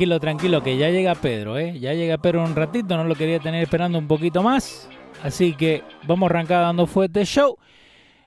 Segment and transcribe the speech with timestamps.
[0.00, 1.78] Tranquilo, tranquilo, que ya llega Pedro, ¿eh?
[1.78, 4.88] Ya llega Pedro un ratito, no lo quería tener esperando un poquito más.
[5.22, 7.58] Así que vamos a arrancar dando fuerte show.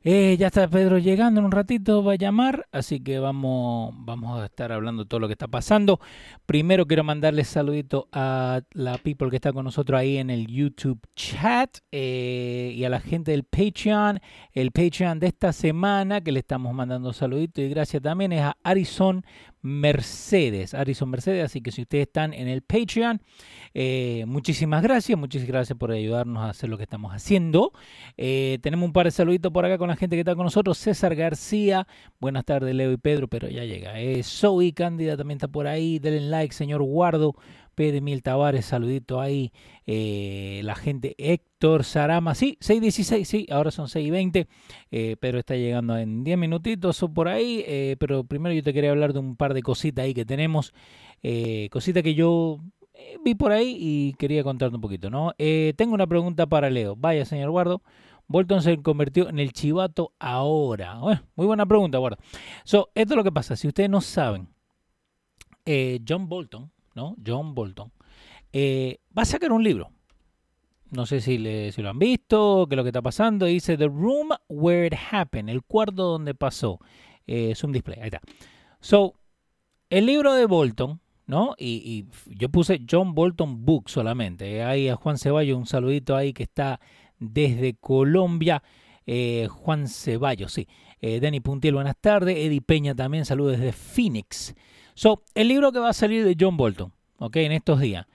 [0.03, 4.41] Eh, ya está Pedro llegando en un ratito, va a llamar, así que vamos, vamos
[4.41, 5.99] a estar hablando de todo lo que está pasando.
[6.45, 10.99] Primero quiero mandarle saludito a la people que está con nosotros ahí en el YouTube
[11.15, 14.19] chat eh, y a la gente del Patreon.
[14.51, 18.57] El Patreon de esta semana que le estamos mandando saluditos y gracias también es a
[18.61, 19.25] Arison
[19.63, 20.73] Mercedes.
[20.73, 23.21] Arison Mercedes, así que si ustedes están en el Patreon,
[23.73, 27.71] eh, muchísimas gracias, muchísimas gracias por ayudarnos a hacer lo que estamos haciendo.
[28.17, 30.77] Eh, tenemos un par de saluditos por acá con la gente que está con nosotros.
[30.77, 31.87] César García,
[32.19, 33.99] buenas tardes Leo y Pedro, pero ya llega.
[33.99, 35.97] Eh, Zoe Cándida también está por ahí.
[35.97, 37.35] Denle like, señor Guardo.
[37.73, 39.51] P de Mil Tavares, saludito ahí.
[39.85, 44.47] Eh, la gente Héctor Sarama, sí, 6.16, sí, ahora son 6.20.
[44.91, 47.65] Eh, Pedro está llegando en 10 minutitos o por ahí.
[47.99, 50.73] pero primero yo te quería hablar de un par de cositas ahí que tenemos.
[51.71, 52.59] cositas que yo
[52.93, 55.33] eh, vi por ahí y quería contarte un poquito, ¿no?
[55.37, 56.95] Eh, tengo una pregunta para Leo.
[56.95, 57.81] Vaya, señor Guardo.
[58.27, 60.95] Bolton se convirtió en el chivato ahora.
[61.35, 62.17] Muy buena pregunta, Guardo.
[62.63, 63.55] So, esto es lo que pasa.
[63.55, 64.47] Si ustedes no saben,
[65.65, 67.15] eh, John Bolton, ¿no?
[67.25, 67.91] John Bolton,
[68.53, 69.91] va a sacar un libro.
[70.91, 73.47] No sé si, le, si lo han visto, qué es lo que está pasando.
[73.47, 76.79] Dice The Room Where It Happened, el cuarto donde pasó.
[77.25, 78.21] es un display, ahí está.
[78.79, 79.15] So,
[79.89, 81.55] el libro de Bolton ¿no?
[81.57, 84.63] Y, yo puse John Bolton Book solamente.
[84.63, 86.79] Ahí a Juan Ceballos, un saludito ahí que está
[87.19, 88.63] desde Colombia.
[89.05, 90.67] Eh, Juan Ceballos, sí.
[91.01, 92.37] Eh, Dani Puntiel, buenas tardes.
[92.37, 94.55] Eddie Peña también, saludos desde Phoenix.
[94.95, 97.37] So, el libro que va a salir de John Bolton, ¿ok?
[97.37, 98.05] En estos días.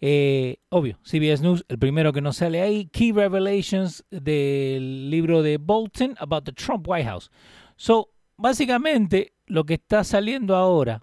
[0.00, 5.58] Eh, obvio, CBS News, el primero que nos sale ahí, Key Revelations del libro de
[5.58, 7.30] Bolton about the Trump White House.
[7.76, 11.02] So, básicamente, lo que está saliendo ahora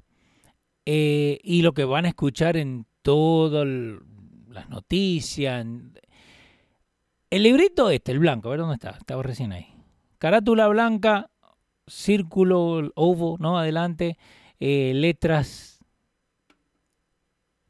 [0.86, 3.66] eh, y lo que van a escuchar en todas
[4.50, 5.66] las noticias.
[7.30, 9.68] El librito este, el blanco, a ver dónde está, estaba recién ahí.
[10.18, 11.30] Carátula blanca,
[11.88, 13.60] círculo, ovo, ¿no?
[13.60, 14.18] Adelante,
[14.60, 15.80] eh, letras.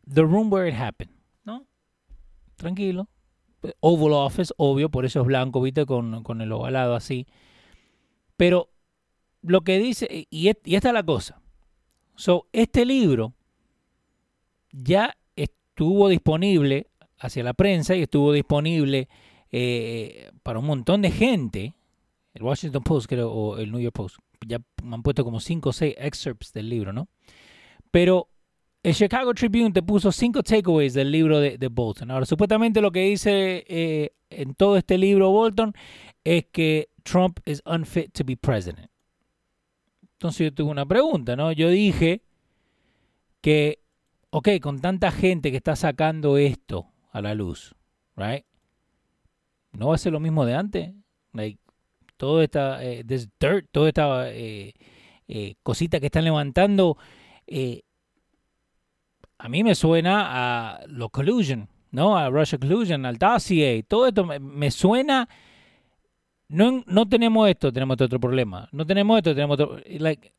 [0.05, 1.13] The room where it happened,
[1.43, 1.65] ¿no?
[2.55, 3.07] Tranquilo.
[3.81, 5.85] Oval Office, obvio, por eso es blanco, ¿viste?
[5.85, 7.27] Con, con el ovalado así.
[8.37, 8.69] Pero
[9.41, 11.41] lo que dice, y, esta es la cosa.
[12.15, 13.33] So, este libro
[14.71, 16.87] ya estuvo disponible
[17.17, 19.07] hacia la prensa y estuvo disponible
[19.51, 21.75] eh, para un montón de gente.
[22.33, 24.17] El Washington Post, creo, o el New York Post.
[24.47, 27.09] Ya me han puesto como 5 o 6 excerpts del libro, ¿no?
[27.91, 28.29] Pero
[28.83, 32.11] el Chicago Tribune te puso 5 takeaways del libro de, Bolton.
[32.11, 35.73] Ahora, supuestamente lo que dice eh, en todo este libro Bolton
[36.23, 38.89] es que Trump is unfit to be president.
[40.13, 41.51] Entonces yo tuve una pregunta, ¿no?
[41.51, 42.23] Yo dije
[43.41, 43.79] que,
[44.29, 47.75] ok, con tanta gente que está sacando esto a la luz,
[48.15, 48.45] right?
[49.71, 50.93] ¿No va a ser lo mismo de antes?
[51.33, 51.59] Like,
[52.19, 54.73] todo esta, eh, dirt, toda esta eh,
[55.29, 56.97] eh, cositas que están levantando,
[59.37, 62.17] a mí me suena a los collusion, ¿no?
[62.17, 65.29] A Russia collusion, al dossier, todo esto me, suena...
[66.49, 68.67] No, no tenemos esto, tenemos este otro problema.
[68.73, 69.79] No tenemos esto, tenemos otro...
[69.87, 70.33] Like,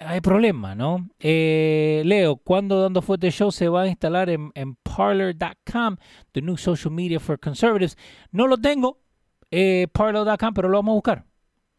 [0.00, 1.08] hay problema, ¿no?
[1.20, 4.50] Eh, Leo, ¿cuándo Dando Fuerte Show se va a instalar en,
[4.82, 5.96] parlor.com,
[6.32, 7.96] the new social media for conservatives?
[8.32, 8.98] No lo tengo,
[9.50, 11.24] eh, pero lo vamos a buscar.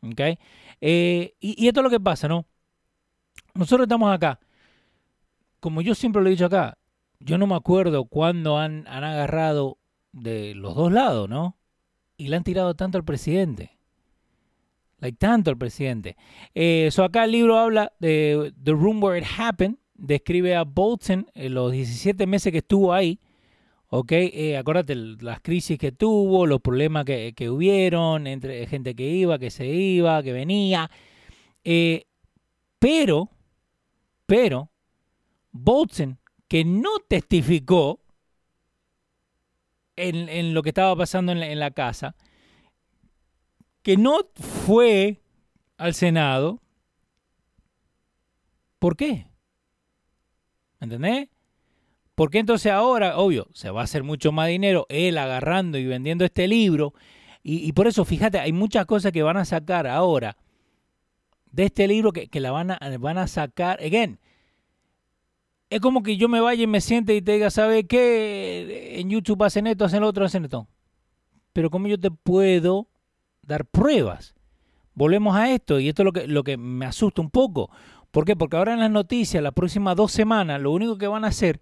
[0.04, 0.38] ¿Ok?
[0.82, 2.46] Eh, y, esto es lo que pasa, ¿no?
[3.54, 4.40] Nosotros estamos acá.
[5.60, 6.78] Como yo siempre lo he dicho acá,
[7.20, 9.78] yo no me acuerdo cuándo han, han agarrado
[10.12, 11.56] de los dos lados, ¿no?
[12.18, 13.78] Y le han tirado tanto al presidente.
[15.00, 16.16] Like tanto el presidente.
[16.54, 19.78] Eh, acá el libro habla de The Room Where It Happened.
[19.96, 23.20] Describe a Bolton en los 17 meses que estuvo ahí.
[23.94, 29.38] Ok, eh, acuérdate las crisis que tuvo, los problemas que, hubieron entre gente que iba,
[29.38, 30.90] que se iba, que venía.
[31.66, 32.08] Eh,
[32.80, 33.30] pero,
[34.26, 34.72] pero,
[35.52, 36.18] Bolton,
[36.48, 38.00] que no testificó
[39.98, 42.16] en, lo que estaba pasando en la casa,
[43.84, 45.22] que no fue
[45.76, 46.62] al Senado.
[48.80, 49.28] ¿Por qué?
[50.80, 51.31] ¿Me ¿Entendés?
[52.16, 56.26] Porque entonces ahora, obvio, se va a hacer mucho más dinero él agarrando y vendiendo
[56.26, 56.94] este libro.
[57.44, 60.38] Y, por eso, fíjate, hay muchas cosas que van a sacar ahora
[61.52, 63.80] de este libro que, la van a, van a sacar.
[63.84, 64.20] Again,
[65.72, 69.00] es como que yo me vaya y me siente y te diga, ¿sabes qué?
[69.00, 70.68] En YouTube hacen esto, hacen lo otro, hacen esto.
[71.52, 72.88] Pero como yo te puedo
[73.42, 74.36] dar pruebas.
[74.94, 77.72] Volvemos a esto y esto es lo que, lo que me asusta un poco.
[78.12, 78.36] ¿Por qué?
[78.36, 81.62] Porque ahora en las noticias, las próximas dos semanas, lo único que van a hacer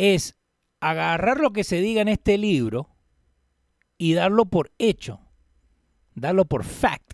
[0.00, 0.38] es
[0.80, 2.88] agarrar lo que se diga en este libro
[3.98, 5.20] y darlo por hecho,
[6.14, 7.12] darlo por fact.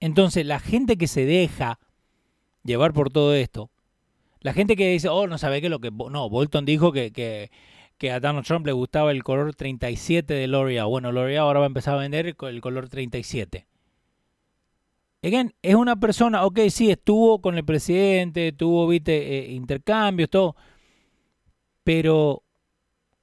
[0.00, 1.78] Entonces, la gente que se deja
[2.64, 3.70] llevar por todo esto,
[4.40, 5.90] la gente que dice, oh, no sabe qué lo que...
[5.90, 7.50] No, Bolton dijo que, que,
[7.98, 10.86] que a Donald Trump le gustaba el color 37 de L'Oreal.
[10.86, 13.66] Bueno, L'Oreal ahora va a empezar a vender el color 37.
[15.22, 20.56] Again, es una persona, ok, sí, estuvo con el presidente, tuvo, viste, eh, intercambios, todo.
[21.86, 22.42] Pero,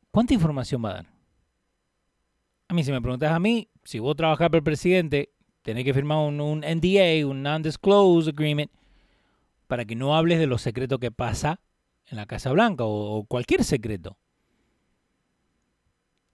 [0.09, 1.05] ¿cuánta información va a dar?
[2.69, 5.33] A mí, si me preguntas a mí, si vos trabajás para el presidente,
[5.63, 8.71] tenés que firmar un, NDA, un Non-Disclose Agreement,
[9.67, 11.59] para que no hables de los secretos que pasa
[12.07, 14.15] en la Casa Blanca o cualquier secreto.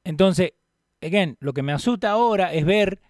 [0.03, 0.51] Entonces,
[1.01, 3.01] again, lo que me asusta ahora es ver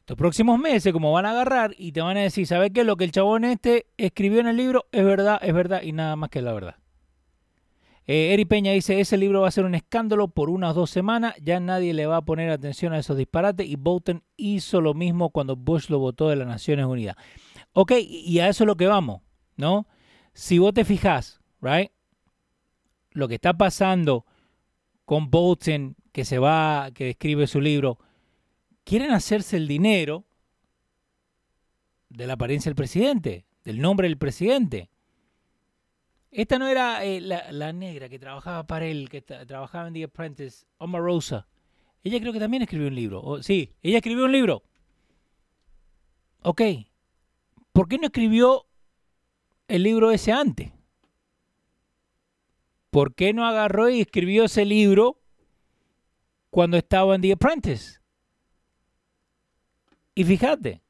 [0.00, 2.82] estos próximos meses cómo van a agarrar y te van a decir, ¿sabes qué?
[2.82, 6.16] Lo que el chabón este escribió en el libro es verdad, es verdad y nada
[6.16, 6.81] más que la verdad.
[8.06, 11.34] Eh, Eri Peña dice, ese libro va a ser un escándalo por unas dos semanas,
[11.40, 15.30] ya nadie le va a poner atención a esos disparates y Bolton hizo lo mismo
[15.30, 17.16] cuando Bush lo votó de las Naciones Unidas.
[17.72, 19.22] Ok, y a eso es lo que vamos,
[19.56, 19.86] ¿no?
[20.34, 21.90] Si vos te fijas, right?
[23.12, 24.26] Lo que está pasando
[25.04, 27.98] con Bolton que se va, que escribe su libro,
[28.84, 30.24] quieren hacerse el dinero
[32.08, 34.90] de la apariencia del presidente, del nombre del presidente.
[36.32, 40.66] Esta no era eh, la, negra que trabajaba para él, que trabajaba en The Apprentice,
[40.78, 41.46] Omarosa.
[42.02, 43.42] Ella creo que también escribió un libro.
[43.42, 44.64] sí, ella escribió un libro.
[46.42, 46.62] Ok.
[47.72, 48.66] ¿Por qué no escribió
[49.68, 50.72] el libro ese antes?
[52.90, 55.22] ¿Por qué no agarró y escribió ese libro
[56.52, 57.98] cuando estaba en The Apprentice.
[60.14, 60.82] Y fíjate,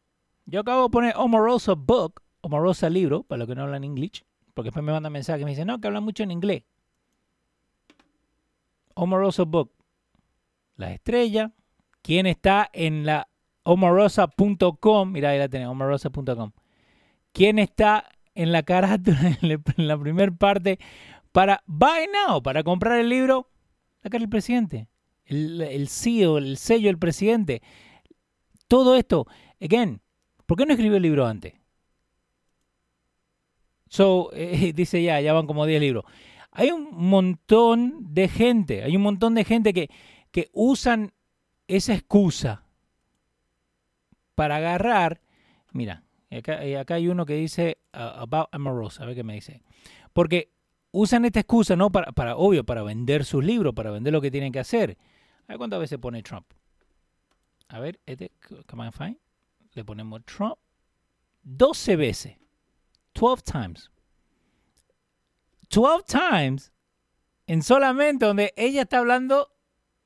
[0.44, 4.68] yo acabo de poner Omarosa Book, Omarosa libro, para los que no hablan inglés, porque
[4.68, 6.64] después me mandan mensajes y me dicen, no, que hablan mucho en inglés.
[8.94, 9.72] Omarosa Book,
[10.76, 11.52] la estrella,
[12.02, 13.28] quién está en la
[13.62, 16.52] omarosa.com, mira ahí la tenés, omarosa.com.
[17.32, 20.78] ¿Quién está en la carátula, en la primera parte,
[21.32, 23.48] para buy now, para comprar el libro?
[24.02, 24.88] Acá el presidente
[25.26, 27.62] el, el CEO, el sello del presidente.
[28.68, 29.26] Todo esto,
[29.60, 30.00] again,
[30.46, 31.54] ¿por qué no escribió el libro antes?
[33.92, 36.04] So, eh, dice ya, ya van como 10 libros.
[36.50, 39.90] Hay un montón de gente, hay un montón de gente que,
[40.30, 41.12] que usan
[41.68, 42.64] esa excusa
[44.34, 45.20] para agarrar.
[45.72, 49.62] Mira, acá, acá hay uno que dice uh, about Amorosa, a ver qué me dice.
[50.14, 50.50] Porque
[50.90, 51.90] usan esta excusa, ¿no?
[51.90, 54.96] Para, para, obvio, para vender sus libros, para vender lo que tienen que hacer.
[55.44, 56.46] A ver cuántas veces pone Trump.
[57.68, 58.32] A ver, este,
[58.66, 59.18] come on, fine.
[59.74, 60.56] Le ponemos Trump
[61.42, 62.41] 12 veces.
[63.14, 63.90] 12 times.
[65.70, 66.72] 12 times
[67.46, 69.48] en solamente donde ella está hablando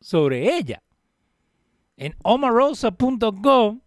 [0.01, 0.83] sobre ella.
[1.97, 3.81] En omarosa.com,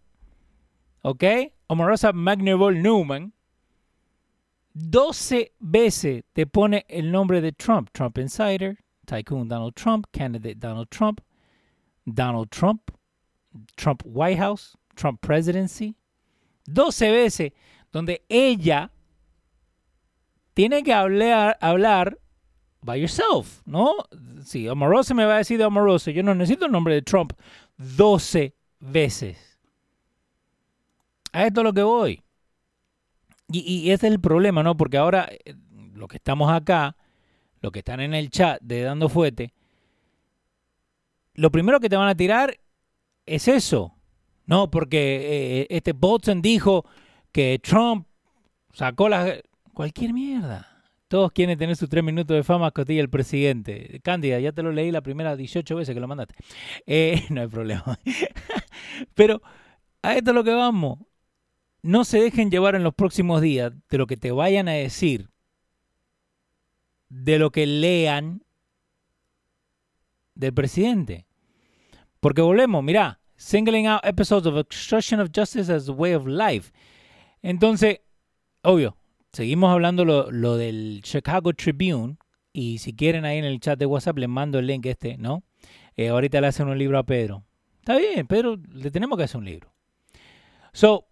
[1.02, 1.24] ¿ok?
[1.68, 3.32] Omarosa McNeville Newman
[4.74, 7.90] 12 veces te pone el nombre de Trump.
[7.92, 11.20] Trump Insider, Tycoon Donald Trump, Candidate Donald Trump,
[12.06, 12.90] Donald Trump,
[13.76, 15.96] Trump White House, Trump Presidency.
[16.66, 17.52] 12 veces
[17.90, 18.90] donde ella
[20.60, 22.18] tiene que hablar, hablar
[22.82, 23.94] by yourself, ¿no?
[24.44, 27.32] Si Omarosa me va a decir de Omarosa, yo no necesito el nombre de Trump
[27.78, 29.58] 12 veces.
[31.32, 32.22] A esto es lo que voy.
[33.50, 34.76] Y, y ese es el problema, ¿no?
[34.76, 35.54] Porque ahora, eh,
[35.94, 36.94] los que estamos acá,
[37.62, 39.54] los que están en el chat de Dando Fuete,
[41.36, 42.60] lo primero que te van a tirar
[43.24, 43.94] es eso.
[44.44, 46.84] No, porque eh, este Bolton dijo
[47.32, 48.06] que Trump
[48.74, 49.40] sacó la...
[49.80, 50.84] Cualquier mierda.
[51.08, 53.98] Todos quieren tener sus tres minutos de fama, costilla el presidente.
[54.04, 56.34] Cándida, ya te lo leí la primera 18 veces que lo mandaste.
[56.84, 57.98] Eh, no hay problema.
[59.14, 59.40] Pero
[60.02, 60.98] a esto es lo que vamos
[61.80, 65.30] no se dejen llevar en los próximos días de lo que te vayan a decir,
[67.08, 68.44] de lo que lean
[70.34, 71.26] del presidente.
[72.20, 76.70] Porque volvemos, mira, singling out episodes of obstruction of justice as a way of life.
[77.40, 78.00] Entonces,
[78.60, 78.99] obvio,
[79.32, 82.16] seguimos hablando lo, del Chicago Tribune.
[82.52, 85.44] Y si quieren ahí en el chat de WhatsApp les mando el link este, ¿no?
[85.96, 87.44] Eh, ahorita le hacen un libro a Pedro.
[87.78, 89.72] Está bien, Pedro, le tenemos que hacer un libro.
[90.72, 91.06] So,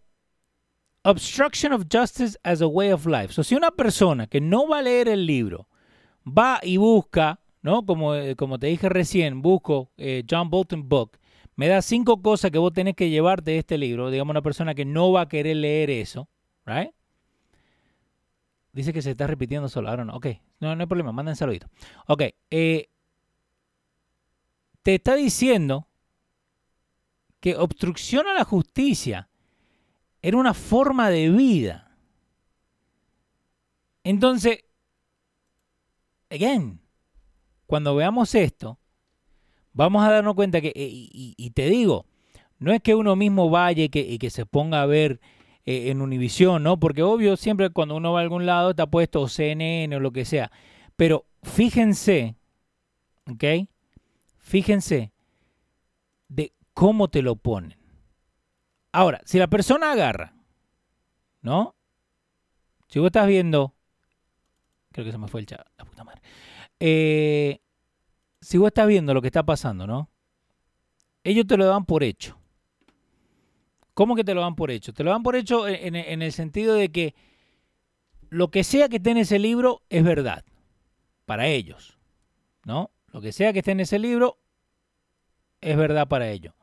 [1.04, 3.32] obstruction of justice as a way of life.
[3.32, 5.68] So, si una persona que no va a leer el libro
[6.26, 7.86] va y busca, ¿no?
[7.86, 11.18] Como, eh, como te dije recién, busco eh, John Bolton Book,
[11.56, 14.10] me da cinco cosas que vos tenés que llevarte de este libro.
[14.10, 16.28] Digamos, una persona que no va a querer leer eso,
[16.64, 16.90] ¿right?
[18.72, 19.88] Dice que se está repitiendo solo.
[19.88, 20.14] Ahora no.
[20.14, 20.26] Ok,
[20.60, 21.68] no, no hay problema, manden saludito.
[22.06, 22.88] Ok, eh,
[24.82, 25.88] te está diciendo
[27.40, 29.28] que obstrucción a la justicia
[30.22, 31.96] era una forma de vida.
[34.04, 34.64] Entonces,
[36.30, 36.80] again,
[37.66, 38.78] cuando veamos esto,
[39.72, 42.06] vamos a darnos cuenta que, eh, y, te digo,
[42.58, 45.20] no es que uno mismo vaya y que, se ponga a ver
[45.70, 46.80] eh, en Univisión, ¿no?
[46.80, 50.24] Porque obvio, siempre cuando uno va a algún lado está puesto CNN o lo que
[50.24, 50.50] sea.
[50.96, 52.36] Pero fíjense,
[53.30, 53.68] ¿ok?
[54.38, 55.12] Fíjense
[56.28, 57.76] de cómo te lo ponen.
[58.92, 60.32] Ahora, si la persona agarra,
[61.42, 61.74] ¿no?
[62.88, 63.74] Si vos estás viendo,
[64.90, 66.22] creo que se me fue el chat, la puta madre.
[66.80, 67.60] Eh,
[68.40, 70.08] si vos estás viendo lo que está pasando, ¿no?
[71.24, 72.37] Ellos te lo dan por hecho.
[73.98, 74.92] ¿Cómo que te lo dan por hecho?
[74.94, 77.16] Te lo dan por hecho en, en el sentido de que
[78.28, 80.44] lo que sea que esté en ese libro es verdad
[81.26, 81.98] para ellos,
[82.64, 82.92] ¿no?
[83.08, 84.38] Lo que sea que esté en ese libro
[85.60, 86.54] es verdad para ellos.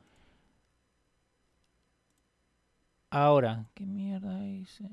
[3.10, 4.86] Ahora, ¿qué mierda hice?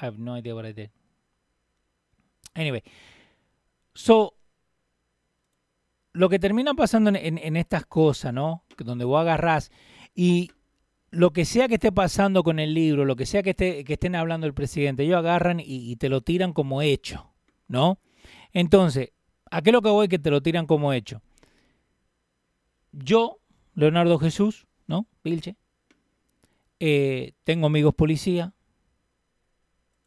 [0.00, 0.88] I have no idea what I did.
[2.54, 2.82] Anyway,
[3.94, 4.35] so
[6.16, 8.64] lo que termina pasando en, estas cosas, ¿no?
[8.78, 9.70] Donde vos agarrás
[10.14, 10.50] y
[11.10, 13.92] lo que sea que esté pasando con el libro, lo que sea que, esté, que
[13.94, 17.32] estén hablando el presidente, ellos agarran y, te lo tiran como hecho,
[17.68, 17.98] ¿no?
[18.52, 19.12] Entonces,
[19.50, 21.20] ¿a qué lo que voy que te lo tiran como hecho?
[22.92, 23.38] Yo
[23.74, 25.06] Leonardo Jesús, ¿no?
[25.22, 25.56] Vilche.
[26.80, 28.54] Eh, tengo amigos policía.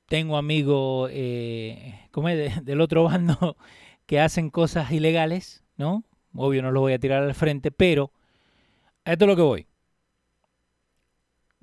[0.07, 2.65] Tengo amigos, eh, ¿cómo es?
[2.65, 3.55] del otro bando
[4.07, 6.03] que hacen cosas ilegales, ¿no?
[6.35, 8.11] Obvio no los voy a tirar al frente, pero
[9.05, 9.67] a esto es lo que voy.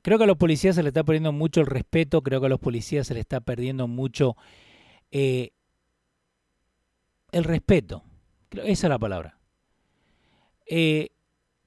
[0.03, 2.49] Creo que a los policías se les está perdiendo mucho el respeto, creo que a
[2.49, 4.37] los policías se les está perdiendo mucho
[5.13, 5.51] eh,
[7.31, 8.03] el respeto.
[8.51, 9.39] Esa es la palabra.
[10.67, 11.11] Eh,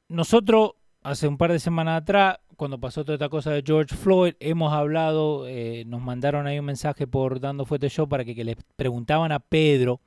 [0.08, 0.72] nosotros
[1.04, 4.74] hace un par de semanas atrás, cuando pasó toda esta cosa de George Floyd, hemos
[4.74, 9.32] hablado, eh, nos mandaron ahí un mensaje por Dando Fuerte Show para que, le preguntaban
[9.32, 10.02] a Pedro.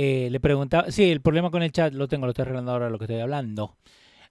[0.00, 2.88] Eh, le preguntaba, sí, el problema con el chat lo tengo, lo estoy arreglando ahora
[2.88, 3.76] lo que estoy hablando.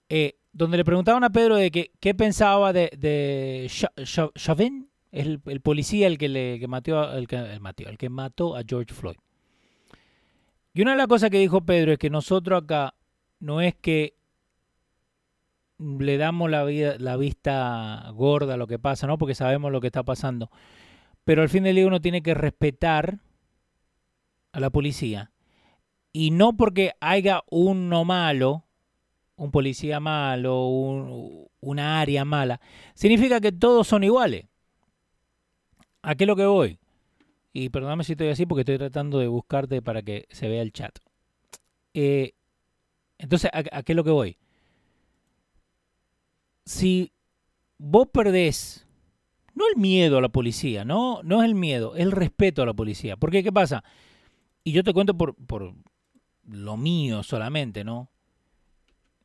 [0.08, 3.70] Eh, donde le preguntaban a Pedro de que qué pensaba de, de
[4.34, 8.62] Chauvin, el, policía el que le que mató, el que, el, el que mató a
[8.66, 9.18] George Floyd.
[10.72, 12.94] Y una de las cosas que dijo Pedro es que nosotros acá
[13.38, 14.14] no es que
[15.78, 19.18] le damos la, la vista gorda a lo que pasa, ¿no?
[19.18, 20.50] Porque sabemos lo que está pasando.
[21.24, 23.18] Pero al fin del día uno tiene que respetar
[24.52, 25.30] a la policía.
[26.12, 28.64] Y no porque haya uno malo,
[29.36, 32.60] un policía malo, un, una área mala,
[32.94, 34.46] significa que todos son iguales.
[36.02, 36.78] ¿A qué es lo que voy?
[37.52, 40.72] Y perdóname si estoy así porque estoy tratando de buscarte para que se vea el
[40.72, 40.98] chat.
[41.94, 42.34] Eh,
[43.18, 44.38] entonces, ¿a, ¿a, qué es lo que voy?
[46.68, 47.12] si
[47.78, 48.86] vos perdés,
[49.54, 52.66] no el miedo a la policía, no, no es el miedo, es el respeto a
[52.66, 53.16] la policía.
[53.16, 53.82] Porque, ¿qué pasa?
[54.64, 55.34] Y yo te cuento por
[56.50, 58.10] lo mío solamente, ¿no?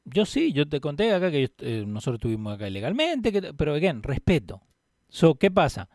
[0.05, 4.61] Yo sí, yo te conté acá que eh, nosotros estuvimos acá ilegalmente, pero, again, respeto.
[5.07, 5.89] So, ¿Qué pasa?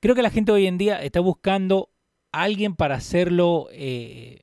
[0.00, 1.90] Creo que la gente hoy en día está buscando
[2.32, 4.42] a alguien para hacerlo eh,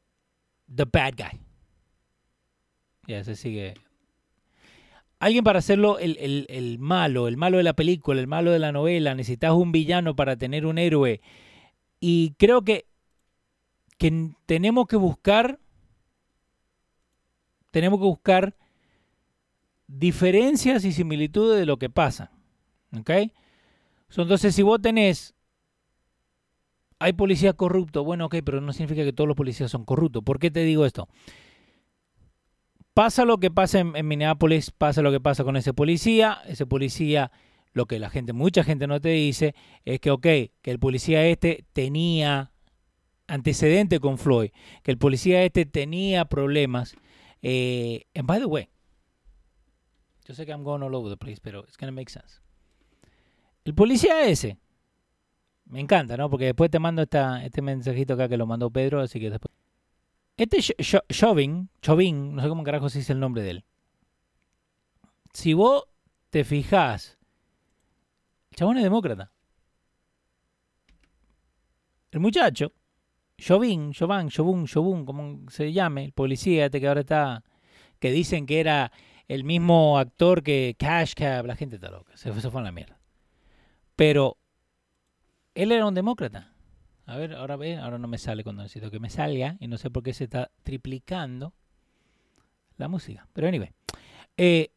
[0.74, 1.40] the bad guy.
[3.08, 3.76] Ya se sigue.
[5.20, 8.60] Alguien para hacerlo el, el, el, malo, el malo de la película, el malo de
[8.60, 9.14] la novela.
[9.14, 11.22] Necesitas un villano para tener un héroe.
[12.00, 12.88] Y creo que,
[13.98, 15.60] que tenemos que buscar.
[17.72, 18.56] Tenemos que buscar
[19.88, 22.32] diferencias y similitudes de lo que pasa.
[22.98, 23.10] ¿Ok?
[24.18, 25.34] entonces, si vos tenés
[27.02, 28.06] hay policías corruptos.
[28.06, 30.24] Bueno, ok, pero no significa que todos los policías son corruptos.
[30.24, 31.10] ¿Por qué te digo esto?
[32.94, 36.38] Pasa lo que pasa en, Minneapolis, pasa lo que pasa con ese policía.
[36.46, 37.32] Ese policía,
[37.74, 41.26] lo que la gente, mucha gente no te dice, es que, ok, que el policía
[41.26, 42.52] este tenía
[43.28, 44.52] antecedente con Floyd,
[44.84, 46.96] que el policía este tenía problemas.
[47.42, 48.70] Eh, and by the way,
[50.26, 52.42] yo sé que I'm going all over the place, pero it's gonna make sense.
[53.66, 54.58] El policía ese
[55.66, 56.30] me encanta, ¿no?
[56.30, 59.54] Porque después te mando esta, este mensajito acá que lo mandó Pedro, así que después...
[60.36, 60.60] Este
[61.10, 63.66] Chauvin, Chauvin, no sé cómo carajo se dice el nombre de él.
[65.34, 65.86] Si vos
[66.30, 67.18] te fijás,
[68.52, 69.32] el chabón es demócrata.
[72.12, 72.74] El muchacho,
[73.42, 77.44] Chauvin, Chauvin, Chauvin, Chauvin, como se llame, el policía este que ahora está,
[78.00, 78.92] que dicen que era
[79.28, 82.72] el mismo actor que Cash Cab, la gente está loca, se fue, fue en la
[82.72, 83.00] mierda.
[83.96, 84.38] Pero
[85.56, 86.54] él era un demócrata.
[87.08, 89.80] A ver, ahora ve, ahora no me sale cuando necesito que me salga y no
[89.80, 91.56] sé por qué se está triplicando
[92.78, 93.28] la música.
[93.34, 93.72] Pero anyway,
[94.38, 94.72] eh,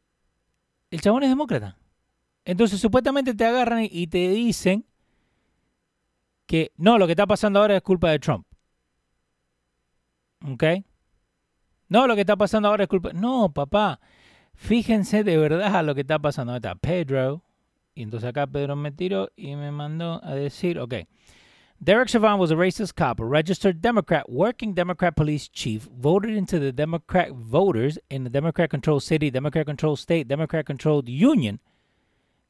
[0.90, 1.76] el chabón es demócrata.
[2.47, 4.87] Entonces supuestamente te agarran y te dicen
[6.47, 8.47] que no, lo que está pasando ahora es culpa de Trump.
[10.47, 10.65] ¿Ok?
[11.89, 13.13] No, lo que está pasando ahora es culpa...
[13.13, 14.00] No, papá,
[14.54, 16.54] fíjense de verdad lo que está pasando.
[16.54, 17.43] Está Pedro,
[17.95, 20.95] y entonces acá Pedro me tiró y me mandó a decir, ok.
[21.80, 26.59] Derek Chauvin was a racist cop, a registered Democrat, working Democrat police chief, voted into
[26.59, 31.61] the Democrat voters in the Democrat controlled city, Democrat controlled state, Democrat controlled union.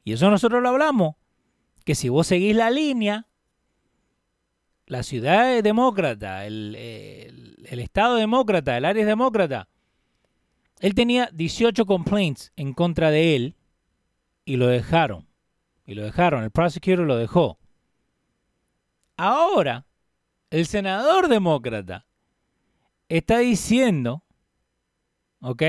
[0.05, 1.17] Y eso nosotros lo hablamos,
[1.85, 3.27] que si vos seguís la línea,
[4.95, 6.77] la ciudad es demócrata, el,
[7.69, 9.69] estado demócrata, el área es demócrata.
[10.79, 13.57] Él tenía 18 complaints en contra de él
[14.45, 15.27] y lo dejaron.
[15.85, 17.59] Y lo dejaron, el prosecutor lo dejó.
[19.17, 19.85] Ahora,
[20.51, 22.07] el senador demócrata
[23.09, 24.23] está diciendo,
[25.41, 25.63] ¿ok?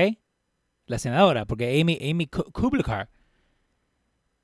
[0.86, 2.28] La senadora, porque Amy, Amy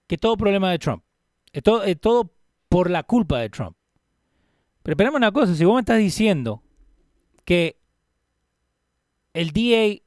[0.09, 1.05] que todo problema de Trump.
[1.53, 2.35] Es es todo
[2.68, 3.77] por la culpa de Trump.
[4.83, 6.62] Pero esperemos una cosa, si vos me estás diciendo
[7.45, 7.79] que
[9.35, 10.03] el DA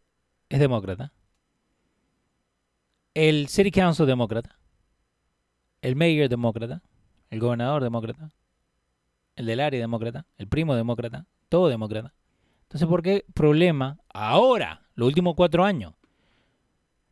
[0.50, 1.14] es demócrata,
[3.14, 4.60] el City Council demócrata,
[5.82, 6.82] el mayor demócrata,
[7.30, 8.30] el gobernador demócrata,
[9.36, 12.14] el del área demócrata, el primo demócrata, todo demócrata.
[12.64, 15.94] Entonces, ¿por qué problema ahora, los últimos cuatro años?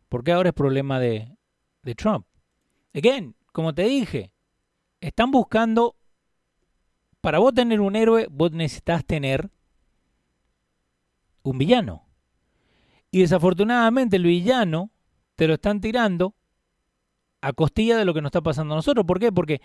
[0.09, 1.37] ¿Por qué ahora es problema de,
[1.83, 2.25] de Trump?
[2.93, 4.31] Again, como te dije,
[4.99, 5.95] están buscando,
[7.23, 9.49] para vos tener un héroe, vos necesitas tener
[11.41, 12.05] un villano.
[13.11, 14.91] Y desafortunadamente el villano
[15.35, 16.35] te lo están tirando
[17.39, 19.05] a costilla de lo que nos está pasando a nosotros.
[19.05, 19.31] ¿Por qué?
[19.31, 19.61] Porque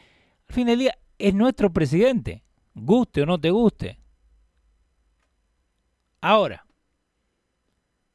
[0.49, 2.45] al fin del día es nuestro presidente,
[2.77, 3.99] guste o no te guste.
[6.21, 6.65] Ahora,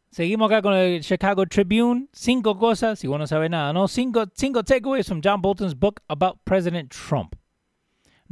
[0.10, 2.08] seguimos acá con el Chicago Tribune.
[2.14, 3.90] Cinco cosas, si vos no sabes nada, ¿no?
[3.90, 7.36] Cinco, cinco takeaways from John Bolton's book about President Trump.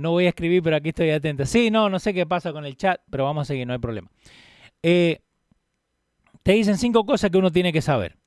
[0.02, 1.46] No voy a escribir, pero aquí estoy atenta.
[1.46, 3.80] Sí, no, no sé qué pasa con el chat, pero vamos a seguir, no hay
[3.80, 4.10] problema.
[4.84, 5.22] Eh,
[6.44, 8.18] te dicen cinco cosas que uno tiene que saber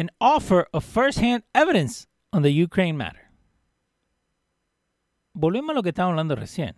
[0.00, 3.28] and offer of first-hand evidence on the Ukraine matter.
[5.34, 6.74] Volvemos a lo que estábamos hablando recién.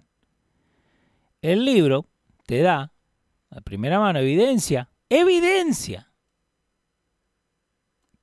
[1.41, 2.09] El libro
[2.47, 2.93] te da,
[3.51, 6.13] a primera mano, evidencia, evidencia,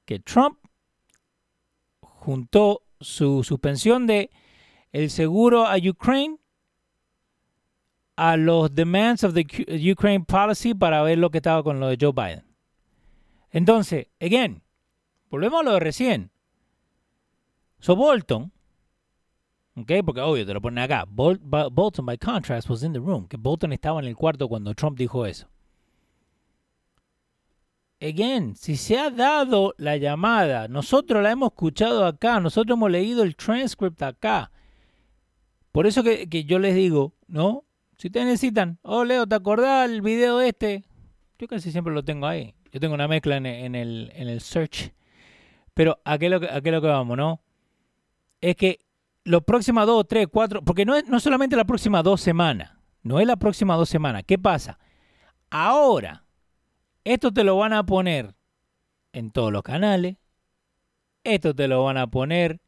[0.03, 0.57] que Trump
[2.01, 4.29] juntó su suspensión de
[4.91, 6.37] el seguro a Ukraine
[8.15, 9.45] a los demands of the
[9.91, 12.43] Ukraine policy para ver lo que estaba con lo de Joe Biden.
[13.51, 14.61] Entonces, again,
[15.29, 16.31] Volvemos a lo de recién.
[17.79, 18.51] So Bolton,
[19.75, 19.91] ¿ok?
[20.05, 21.05] Porque obvio te lo ponen acá.
[21.07, 23.27] Bolton, by contrast, was in the room.
[23.27, 25.47] Que Bolton estaba en el cuarto cuando Trump dijo eso.
[28.01, 33.23] again, si se ha dado la llamada, nosotros la hemos escuchado acá, nosotros hemos leído
[33.23, 34.51] el transcript acá.
[35.71, 37.63] Por eso que, que yo les digo, ¿no?
[37.97, 40.83] Si ustedes necesitan, oh Leo, ¿te acordás el video este?
[41.37, 42.53] Yo casi siempre lo tengo ahí.
[42.71, 44.93] Yo tengo una mezcla en, en el, en el search.
[45.73, 47.41] Pero ¿a qué, lo ¿a qué lo que vamos, no?
[48.41, 48.85] Es que
[49.23, 53.19] los próximas dos, tres, cuatro, porque no es no solamente la próxima dos semanas, no
[53.19, 54.23] es la próxima dos semanas.
[54.25, 54.79] ¿Qué pasa?
[55.49, 56.25] Ahora,
[57.03, 58.35] esto te lo van a poner
[59.13, 60.17] en todos los canales,
[61.23, 62.59] esto te lo van a poner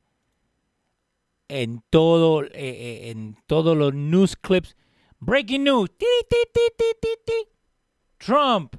[1.51, 4.77] en todo, eh, eh, en todos los news clips.
[5.19, 5.89] Breaking news.
[8.17, 8.75] Trump.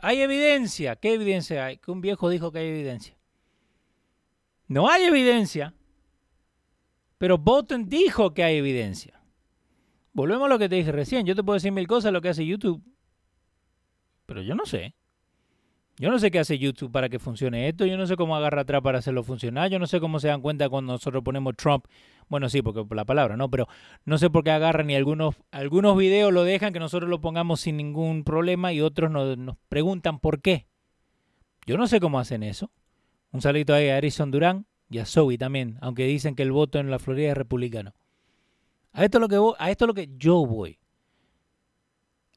[0.00, 0.96] Hay evidencia.
[0.96, 1.76] ¿Qué evidencia hay?
[1.76, 3.16] Que un viejo dijo que hay evidencia.
[4.68, 5.74] No hay evidencia.
[7.18, 9.22] Pero Bolton dijo que hay evidencia.
[10.14, 11.26] Volvemos a lo que te dije recién.
[11.26, 12.82] Yo te puedo decir mil cosas lo que hace YouTube.
[14.24, 14.94] Pero yo no sé.
[16.02, 17.86] Yo no sé qué hace YouTube para que funcione esto.
[17.86, 19.70] Yo no sé cómo agarra atrás para hacerlo funcionar.
[19.70, 21.84] Yo no sé cómo se dan cuenta cuando nosotros ponemos Trump.
[22.28, 23.48] Bueno, sí, porque por la palabra, ¿no?
[23.48, 23.68] Pero
[24.04, 27.60] no sé por qué agarran y algunos, algunos videos lo dejan que nosotros lo pongamos
[27.60, 30.66] sin ningún problema y otros nos, preguntan por qué.
[31.66, 32.72] Yo no sé cómo hacen eso.
[33.30, 36.80] Un salito ahí a Harrison Durán y a Zoe también, aunque dicen que el voto
[36.80, 37.94] en la Florida es republicano.
[38.92, 40.80] A esto es lo que, a esto es lo que yo voy.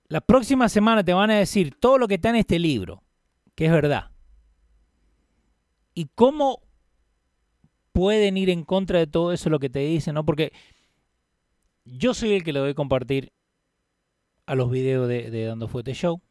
[0.07, 3.01] La próxima semana te van a decir todo lo que está en este libro
[3.55, 4.11] que es verdad.
[5.93, 6.61] ¿Y cómo
[7.93, 10.15] pueden ir en contra de todo eso lo que te dicen?
[10.15, 10.25] ¿no?
[10.25, 10.51] Porque
[11.85, 13.31] yo soy el que le doy compartir
[14.45, 16.21] a los videos de, Dando Fuerte Show.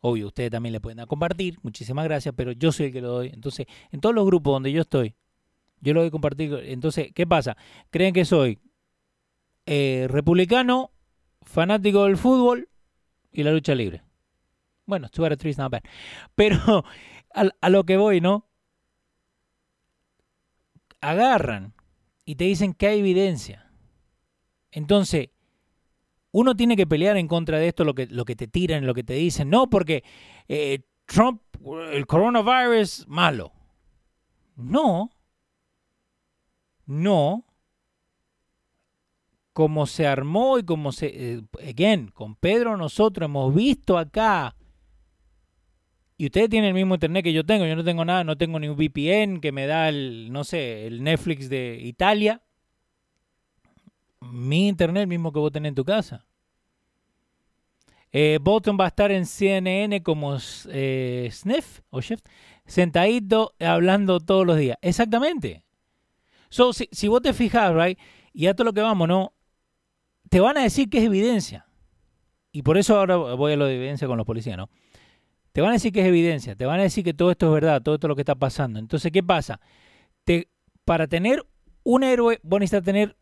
[0.00, 1.58] Obvio, ustedes también le pueden compartir.
[1.62, 3.30] Muchísimas gracias, pero yo soy el que lo doy.
[3.34, 5.16] Entonces, en todos los grupos donde yo estoy,
[5.80, 6.54] yo lo doy compartir.
[6.64, 7.56] Entonces, ¿qué pasa?
[7.90, 8.60] ¿Creen que soy
[9.66, 10.92] eh, republicano,
[11.42, 12.68] fanático del fútbol
[13.32, 14.02] y la lucha libre?
[14.88, 15.82] Bueno, of three is not bad.
[16.34, 16.56] Pero
[17.34, 18.48] a, a lo que voy, ¿no?
[21.02, 21.74] Agarran
[22.24, 23.70] y te dicen que hay evidencia.
[24.72, 25.28] Entonces,
[26.32, 28.94] uno tiene que pelear en contra de esto, lo que, lo que te tiran, lo
[28.94, 29.50] que te dicen.
[29.50, 30.04] No, porque
[30.48, 31.42] eh, Trump,
[31.92, 33.52] el coronavirus, malo.
[34.56, 35.10] No.
[36.86, 37.44] No.
[39.52, 41.34] Como se armó y como se...
[41.34, 44.54] Eh, again, con Pedro nosotros hemos visto acá
[46.20, 48.58] y ustedes tienen el mismo internet que yo tengo, yo no tengo nada, no tengo
[48.58, 52.42] ni un VPN que me da el, no sé, el Netflix de Italia.
[54.20, 56.26] Mi internet el mismo que vos tenés en tu casa.
[58.10, 60.36] Eh, Bolton va a estar en CNN como
[60.70, 62.26] eh, Sniff o Shift,
[62.66, 64.76] sentadito hablando todos los días.
[64.82, 65.62] Exactamente.
[66.48, 67.96] So, si, si vos te fijas, right,
[68.32, 69.34] y a todo lo que vamos, ¿no?
[70.30, 71.68] Te van a decir que es evidencia.
[72.50, 74.68] Y por eso ahora voy a lo de evidencia con los policías, ¿no?
[75.58, 77.52] Te van a decir que es evidencia, te van a decir que todo esto es
[77.52, 78.78] verdad, todo esto es lo que está pasando.
[78.78, 79.58] Entonces, ¿qué pasa?
[80.84, 81.44] Para tener
[81.82, 83.16] un héroe, vos necesitas tener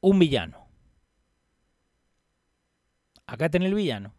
[0.00, 0.66] un villano.
[3.24, 4.12] Acá tenés el villano.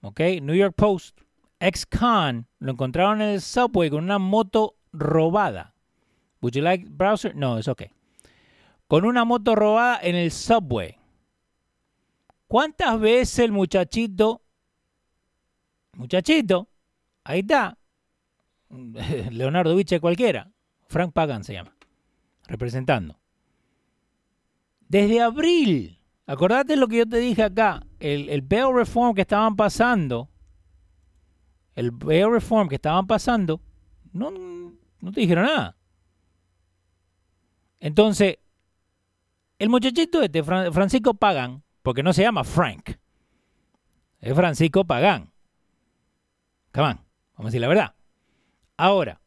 [0.00, 0.18] ¿Ok?
[0.42, 1.20] New York Post,
[1.60, 5.72] ex-con, lo encontraron en el subway con una moto robada.
[6.40, 7.32] Would you like browser?
[7.36, 7.84] No, es ok.
[8.88, 10.98] Con una moto robada en el subway.
[12.48, 14.42] ¿Cuántas veces el muchachito
[15.96, 16.68] muchachito,
[17.24, 17.76] ahí está,
[19.30, 20.50] Leonardo Viche cualquiera,
[20.88, 21.74] Frank Pagan se llama,
[22.46, 23.18] representando.
[24.88, 29.56] Desde abril, acordate lo que yo te dije acá, el, el bail reform que estaban
[29.56, 30.28] pasando,
[31.74, 33.60] el bail reform que estaban pasando,
[34.12, 35.76] no, no te dijeron nada.
[37.80, 38.38] Entonces,
[39.58, 42.90] el muchachito este, Francisco Pagan, porque no se llama Frank,
[44.20, 45.32] es Francisco Pagan.
[46.82, 47.00] Vamos
[47.38, 47.94] a decir la verdad.
[48.76, 49.20] Ahora,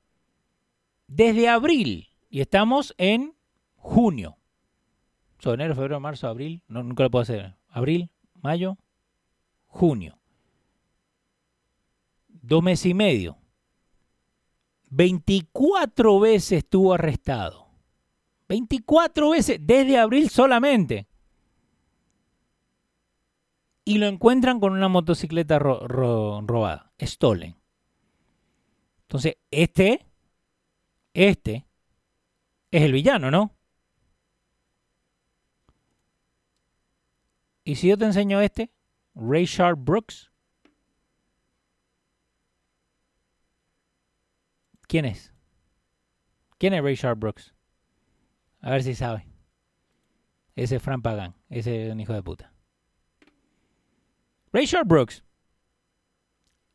[1.08, 3.36] desde abril, y estamos en
[3.76, 4.38] junio.
[5.44, 6.62] Enero, febrero, marzo, abril.
[6.68, 7.56] Nunca lo puedo hacer.
[7.70, 8.78] Abril, mayo,
[9.68, 10.20] junio.
[12.28, 13.38] Dos meses y medio.
[14.92, 17.68] 24 veces estuvo arrestado.
[18.48, 21.08] 24 veces desde abril solamente.
[23.90, 26.94] Y lo encuentran con una motocicleta ro ro robada.
[27.02, 27.56] Stolen.
[29.02, 30.06] Entonces, este,
[31.16, 31.66] este
[32.70, 33.58] es el villano, ¿no?
[37.64, 38.72] Y si yo te enseño este,
[39.16, 40.32] Rayshard Brooks,
[44.82, 45.34] ¿quién es?
[46.60, 47.56] ¿Quién es Rayshard Brooks?
[48.62, 49.26] A ver si sabe.
[50.54, 52.54] Ese es Frank Pagan, ese es un hijo de puta.
[54.52, 55.24] Rayshard Brooks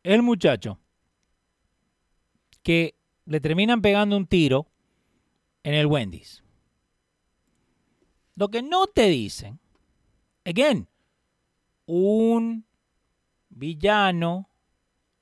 [0.04, 0.78] el muchacho
[2.62, 4.68] que le terminan pegando un tiro
[5.64, 6.42] en el Wendy's.
[8.36, 9.58] Lo que no te dicen,
[10.44, 10.88] again,
[11.86, 12.66] un
[13.48, 14.50] villano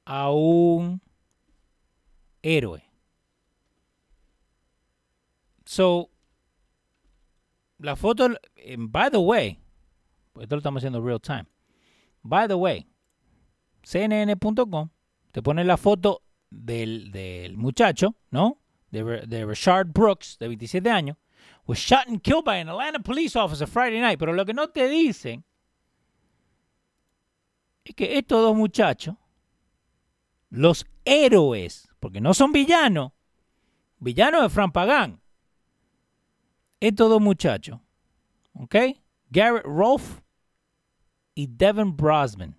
[0.04, 1.00] a un
[2.42, 2.82] héroe.
[5.64, 6.10] So,
[7.78, 8.30] la foto,
[8.78, 9.58] by the way,
[10.32, 11.51] pues esto lo estamos haciendo real time.
[12.22, 12.86] By the way,
[13.84, 14.90] CNN.com
[15.32, 18.58] te pone la foto del, del muchacho, ¿no?
[18.90, 21.16] De, Richard Brooks, de 27 años,
[21.66, 24.18] was shot and killed by an Atlanta police officer Friday night.
[24.18, 25.44] Pero lo que no te dicen
[27.84, 29.16] es que estos dos muchachos,
[30.50, 33.12] los héroes, porque no son villanos,
[33.98, 35.20] villanos de Fran Pagán,
[36.80, 37.80] estos dos muchachos,
[38.54, 38.76] ¿ok?
[39.30, 40.21] Garrett Rolfe
[41.34, 42.56] y Devin Brosman.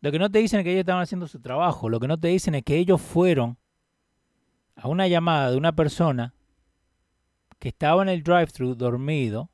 [0.00, 1.88] Lo que no te dicen es que ellos estaban haciendo su trabajo.
[1.88, 3.58] Lo que no te dicen es que ellos fueron
[4.76, 6.34] a una llamada de una persona
[7.58, 9.50] que estaba en el drive-thru dormido.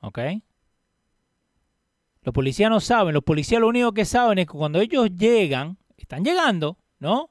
[0.00, 0.18] ¿Ok?
[2.22, 3.14] Los policías no saben.
[3.14, 7.30] Los policías lo único que saben es que cuando ellos llegan, están llegando, ¿no?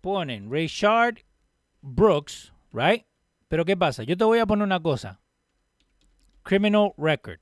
[0.00, 1.24] Ponen Richard
[1.82, 3.04] Brooks, ¿right?
[3.48, 4.02] Pero ¿qué pasa?
[4.02, 5.20] Yo te voy a poner una cosa.
[6.48, 7.40] Criminal record.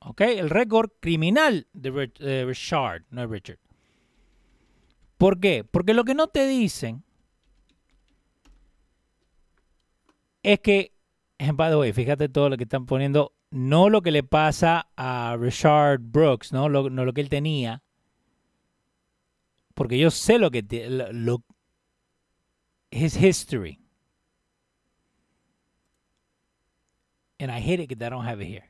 [0.00, 0.22] ¿Ok?
[0.22, 1.90] El récord criminal de
[2.46, 3.58] Richard, no Richard.
[5.18, 5.62] ¿Por qué?
[5.62, 7.04] Porque lo que no te dicen
[10.42, 10.94] es que,
[11.52, 15.36] by the way, fíjate todo lo que están poniendo, no lo que le pasa a
[15.38, 17.82] Richard Brooks, no lo, no lo que él tenía,
[19.74, 21.44] porque yo sé lo que, lo, lo
[22.90, 23.81] his history.
[27.42, 28.68] And I hate it that I don't have it here.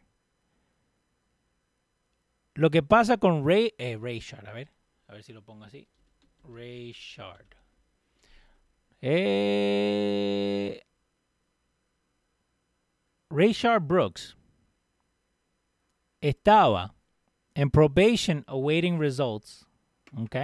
[2.57, 4.69] Lo que pasa con Ray, eh, Ray Shard, a ver,
[5.09, 5.87] a ver si lo pongo así.
[6.49, 7.55] Ray Shard.
[9.03, 10.81] Eh,
[13.29, 14.37] Rayshard Brooks
[16.23, 16.95] estaba
[17.55, 19.67] en probation awaiting results.
[20.17, 20.37] ¿Ok?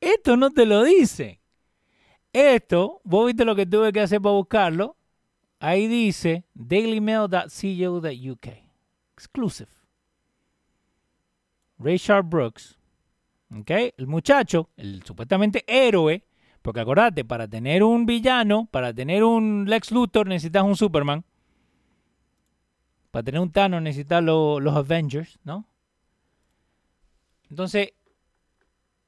[0.00, 1.40] Esto no te lo dice.
[2.32, 4.96] Esto, vos viste lo que tuve que hacer para buscarlo.
[5.60, 8.46] Ahí dice dailymail.co.uk.
[9.12, 9.70] Exclusive.
[11.78, 12.76] Rayshard Brooks.
[13.56, 13.70] ¿Ok?
[13.96, 16.24] El muchacho, el supuestamente héroe
[16.62, 21.24] porque acordate, para tener un villano, para tener un Lex Luthor necesitas un Superman.
[23.10, 25.66] Para tener un Thanos necesitas los Avengers, ¿no?
[27.48, 27.92] Entonces,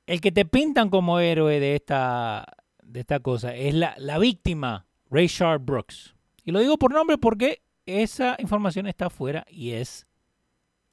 [0.06, 2.46] el que te pintan como héroe de esta,
[2.82, 6.16] de esta cosa es la, la víctima, Ray Sharp Brooks.
[6.44, 10.06] Y lo digo por nombre porque esa información está afuera y es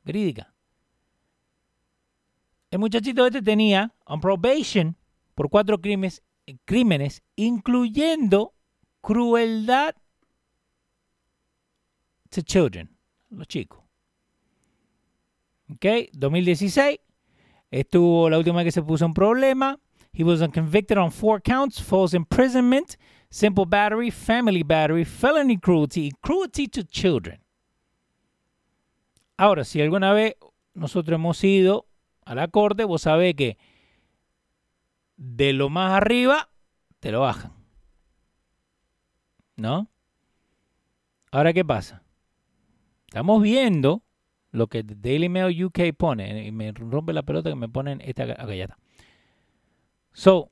[0.04, 0.54] verídica.
[2.72, 4.96] El muchachito este tenía on probation
[5.34, 6.22] por cuatro crímenes
[6.66, 8.54] crímenes, incluyendo
[9.02, 9.96] crueldad
[12.30, 12.90] to children,
[13.30, 13.80] los chicos.
[15.72, 17.00] Ok, 2016
[17.72, 19.80] estuvo la última vez que se puso un problema.
[20.12, 22.96] He was convicted on four counts: false imprisonment,
[23.30, 27.42] simple battery, family battery, felony cruelty cruelty to children.
[29.38, 30.36] Ahora, si alguna vez
[30.74, 31.88] nosotros hemos ido
[32.26, 33.58] a la corte, vos sabés que
[35.16, 36.50] de lo más arriba,
[37.00, 37.54] te lo bajan.
[39.56, 39.90] ¿No?
[41.32, 42.04] Ahora, ¿qué pasa?
[43.08, 44.04] Estamos viendo
[44.52, 48.24] lo que Daily Mail UK pone, y me rompe la pelota que me ponen esta
[48.24, 48.78] acá ya está.
[50.14, 50.52] So,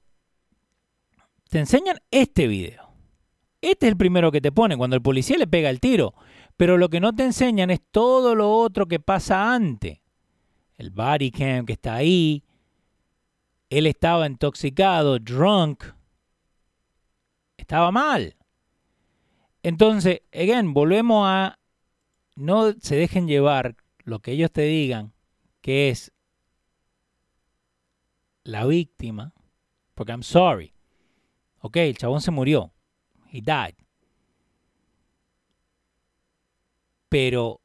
[1.50, 2.92] te enseñan este video.
[3.62, 6.14] Este es el primero que te pone cuando el policía le pega el tiro.
[6.56, 10.00] Pero lo que no te enseñan es todo lo otro que pasa antes.
[10.78, 12.44] El body cam que está ahí,
[13.70, 15.84] él estaba intoxicado, drunk,
[17.58, 18.36] estaba mal.
[19.64, 21.60] Entonces, again, volvemos a
[22.36, 25.14] no se dejen llevar lo que ellos te digan,
[25.62, 26.14] que es
[28.44, 29.34] la víctima,
[29.96, 30.77] porque I'm sorry.
[31.68, 32.74] Ok, el chabón se murió.
[33.32, 33.76] He died.
[37.10, 37.62] Pero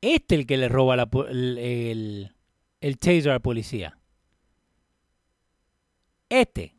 [0.00, 2.34] este es el que le roba el, el,
[2.80, 4.00] el taser a la policía
[6.30, 6.76] este.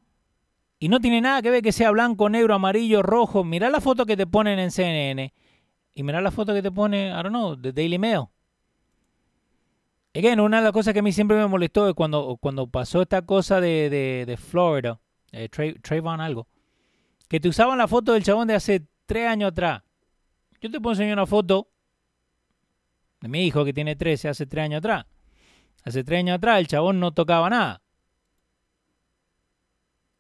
[0.80, 3.44] Y no tiene nada que ver que sea blanco, negro, amarillo, rojo.
[3.44, 5.32] Mira la foto que te ponen en CNN.
[5.94, 8.24] Y mira la foto que te pone, I don't know, de Daily Mail.
[10.16, 13.02] Again, una de las cosas que a mí siempre me molestó es cuando, cuando pasó
[13.02, 13.90] esta cosa de,
[14.26, 15.00] de Florida,
[15.32, 16.48] eh, Trayvon algo,
[17.28, 19.84] que te usaban la foto del chabón de hace tres años atrás.
[20.62, 21.70] Yo te puedo enseñar una foto
[23.22, 25.06] de mi hijo que tiene 13 hace tres años atrás.
[25.84, 27.82] Hace tres años atrás el chabón no tocaba nada.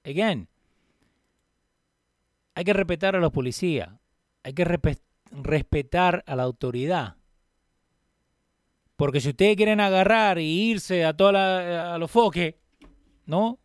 [0.04, 0.48] Again,
[2.56, 3.90] hay que respetar a los policías.
[4.44, 4.66] Hay que
[5.32, 7.16] respetar a la autoridad.
[8.96, 12.56] Porque si ustedes quieren agarrar y irse a toda a los foques,
[13.26, 13.60] ¿no?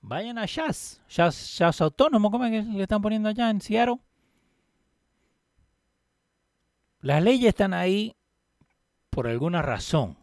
[0.00, 3.98] Vayan a Jazz, Jazz, Jazz Autónomo, ¿cómo es que le están poniendo allá en Seattle?
[7.00, 8.16] Las leyes están ahí
[9.10, 10.16] por alguna razón.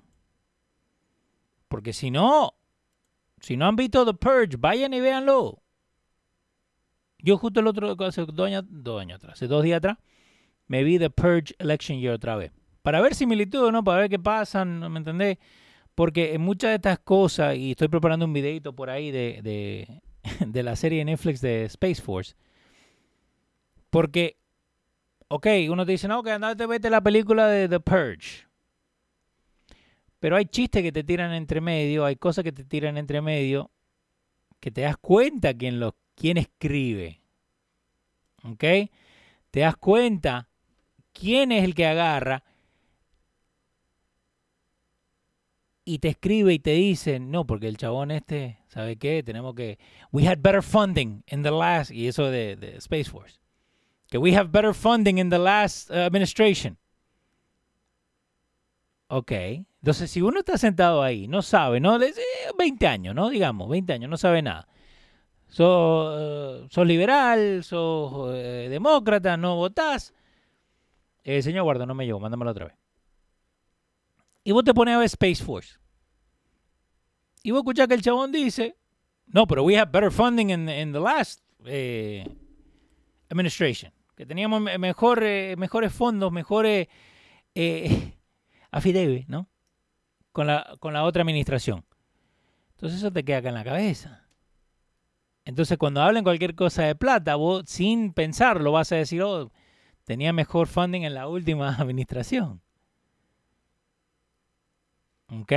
[1.68, 2.54] Porque si no,
[3.40, 5.62] si no han visto The Purge, vayan y véanlo.
[7.20, 9.98] Yo justo el otro, hace dos años, dos años atrás, hace dos días atrás,
[10.68, 12.52] me vi The Purge Election Year otra vez.
[12.82, 13.84] Para ver similitudes, ¿no?
[13.84, 15.38] Para ver qué pasan, ¿me entendés?
[15.96, 20.02] Porque en muchas de estas cosas, y estoy preparando un videito por ahí de,
[20.46, 22.36] de, la serie de Netflix de Space Force,
[23.90, 24.38] porque,
[25.30, 28.46] ok, uno te dice, no, que andate, vete la película de The Purge.
[30.20, 33.72] Pero hay chistes que te tiran entre medio, hay cosas que te tiran entre medio,
[34.60, 37.22] que te das cuenta quién, lo, quién escribe.
[38.44, 38.64] ¿Ok?
[39.52, 40.50] Te das cuenta
[41.14, 42.44] quién es el que agarra
[45.86, 49.22] y te escribe y te dice, no, porque el chabón este, ¿sabe qué?
[49.22, 49.78] Tenemos que,
[50.12, 53.40] we had better funding in the last, y eso de, Space Force,
[54.10, 56.78] que we have better funding in the last uh, administration.
[59.08, 62.00] Ok, entonces si uno está sentado ahí, no sabe, ¿no?
[62.58, 63.30] 20 años, ¿no?
[63.30, 64.68] Digamos, 20 años, no sabe nada.
[65.48, 68.32] Sos, uh, liberal, sos uh,
[68.70, 70.16] demócrata, no votás.
[71.24, 72.85] Eh, señor guarda, no me llevo, mándamelo otra vez.
[74.46, 75.80] Y vos te pones a ver Space Force.
[77.42, 78.78] Y vos escuchás que el chabón dice,
[79.26, 82.24] no, pero we have better funding in, in the last eh,
[83.30, 83.92] administration.
[84.16, 86.88] Que teníamos mejor, eh, mejores fondos, mejores
[87.56, 88.14] eh,
[88.72, 89.50] afideve, ¿no?
[90.32, 91.84] Con la, con la otra administración.
[92.76, 94.28] Entonces eso te queda acá en la cabeza.
[95.44, 99.52] Entonces cuando hablen cualquier cosa de plata, vos sin pensarlo vas a decir, oh,
[100.04, 102.62] tenía mejor funding en la última administración.
[105.30, 105.54] ¿Ok?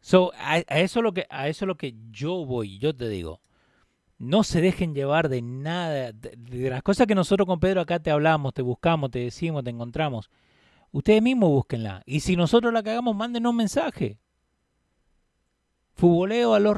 [0.00, 3.40] So, a, eso lo que, a eso es lo que yo voy, yo te digo.
[4.18, 8.10] No se dejen llevar de nada, de, las cosas que nosotros con Pedro acá te
[8.10, 10.30] hablamos, te buscamos, te decimos, te encontramos.
[10.92, 12.02] Ustedes mismos búsquenla.
[12.06, 14.18] Y si nosotros la cagamos, mándenos un mensaje.
[15.94, 16.76] Futboleo a nos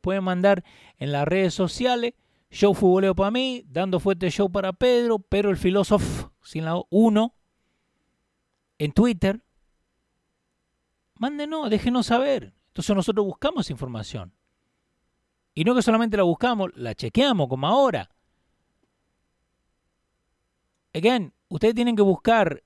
[0.00, 0.64] pueden mandar
[0.98, 2.14] en las redes sociales.
[2.50, 7.34] Show Futboleo para mí, dando fuerte show para Pedro, pero el filósofo sin la 1
[8.78, 9.42] en Twitter,
[11.14, 12.54] mándenos, déjenos saber.
[12.68, 14.32] Entonces nosotros buscamos información.
[15.54, 18.08] Y no que solamente la buscamos, la chequeamos como ahora.
[20.94, 22.62] Again, ustedes tienen que buscar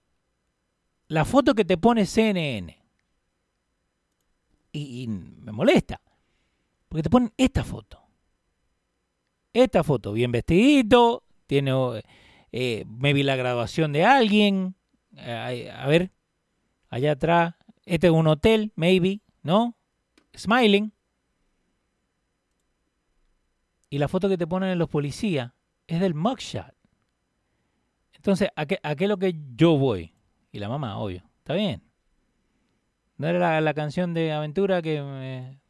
[1.09, 2.79] la foto que te pone CNN.
[4.72, 6.01] Y, me molesta.
[6.88, 8.01] Porque te ponen esta foto.
[9.53, 11.72] Esta foto, bien vestidito, tiene,
[12.53, 14.75] eh, me vi la graduación de alguien,
[15.16, 16.12] eh, a ver,
[16.88, 19.77] allá atrás, este es un hotel, maybe, ¿no?
[20.37, 20.92] Smiling.
[23.90, 25.53] Y la foto que te ponen los policías
[25.87, 26.75] es del mugshot.
[28.14, 30.14] Entonces, ¿a qué, ¿a qué es lo que yo voy?
[30.53, 31.25] Y la mamá, obvio.
[31.38, 31.83] ¿Está bien?
[33.16, 35.03] ¿No era la, canción de aventura que...
[35.03, 35.61] Me,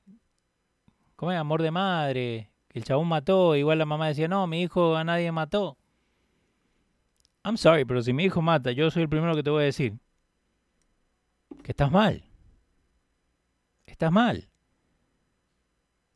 [1.16, 1.38] ¿Cómo es?
[1.38, 2.50] Amor de madre.
[2.68, 3.57] Que el chabón mató.
[3.57, 5.78] Igual la mamá decía, no, mi hijo a nadie mató.
[7.44, 9.66] I'm sorry, pero si mi hijo mata, yo soy el primero que te voy a
[9.66, 9.98] decir
[11.62, 12.24] que estás mal.
[13.87, 14.48] Estás mal.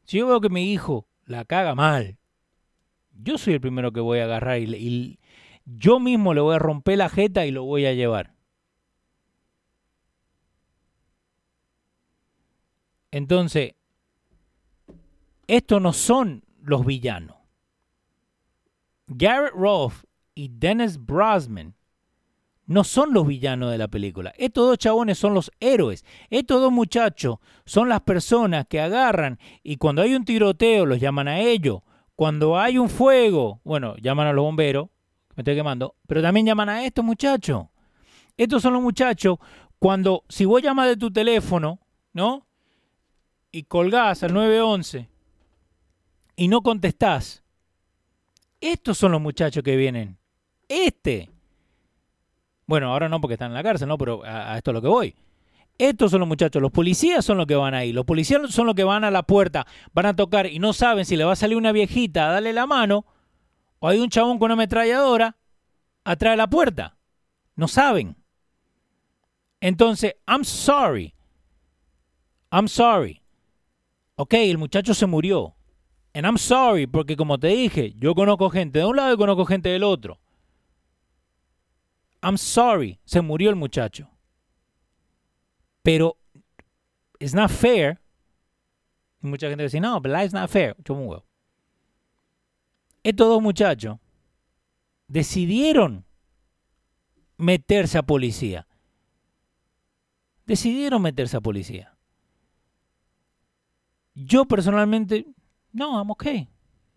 [0.04, 2.16] Si yo veo que mi hijo la caga mal,
[3.12, 5.18] yo soy el primero que voy a agarrar y,
[5.64, 8.34] yo mismo le voy a romper la jeta y lo voy a llevar.
[13.10, 13.74] Entonces,
[15.48, 17.36] estos no son los villanos.
[19.09, 20.07] Garrett Rolfe
[20.37, 21.74] y Dennis Brosman
[22.66, 24.34] no son los villanos de la película.
[24.37, 26.05] Estos dos chabones son los héroes.
[26.30, 31.26] Estos dos muchachos son las personas que agarran y cuando hay un tiroteo los llaman
[31.28, 31.80] a ellos.
[32.14, 34.89] Cuando hay un fuego, bueno, llaman a los bomberos,
[35.34, 37.66] me estoy quemando, pero también llaman a estos muchachos.
[38.37, 39.39] Estos son los muchachos
[39.78, 41.80] cuando, si vos llamas de tu teléfono,
[42.12, 42.47] ¿no?
[43.53, 45.09] Y colgás al 911
[46.37, 47.43] y no contestás,
[48.61, 50.18] estos son los muchachos que vienen
[50.68, 51.30] este.
[52.66, 53.98] Bueno, ahora no porque están en la cárcel, ¿no?
[53.98, 55.14] Pero a, esto es lo que voy.
[55.78, 58.74] Estos son los muchachos, los policías son los que van ahí, los policías son los
[58.74, 61.36] que van a la puerta, van a tocar y no saben si le va a
[61.36, 63.04] salir una viejita a darle la mano
[63.78, 65.36] o hay un chabón con una ametralladora
[66.02, 66.96] atrás de la puerta.
[67.56, 68.16] No saben.
[69.60, 71.14] Entonces, I'm sorry.
[72.50, 73.20] I'm sorry.
[74.14, 75.54] Ok, el muchacho se murió.
[76.14, 79.44] And I'm sorry, porque como te dije, yo conozco gente de un lado y conozco
[79.44, 80.18] gente del otro.
[82.27, 84.11] I'm sorry, se murió el muchacho.
[85.85, 86.18] Pero
[87.20, 88.01] it's not fair.
[89.20, 90.74] mucha gente dice, no, but life's not fair.
[93.05, 93.99] Estos dos muchachos
[95.07, 96.05] decidieron
[97.37, 98.66] meterse a policía.
[100.47, 101.97] Decidieron meterse a policía.
[104.14, 105.27] Yo personalmente,
[105.72, 106.49] no, I'm okay.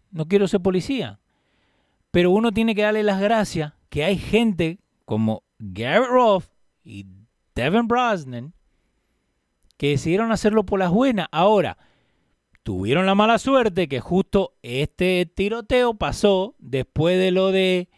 [0.09, 1.19] No quiero ser policía.
[2.09, 6.45] Pero uno tiene que darle las gracias que hay gente como Garrett Roth
[6.83, 7.07] y
[7.55, 8.53] Devin Brosnan
[9.75, 11.27] que decidieron hacerlo por las buenas.
[11.31, 11.79] Ahora,
[12.61, 17.89] tuvieron la mala suerte que justo este tiroteo pasó después de lo de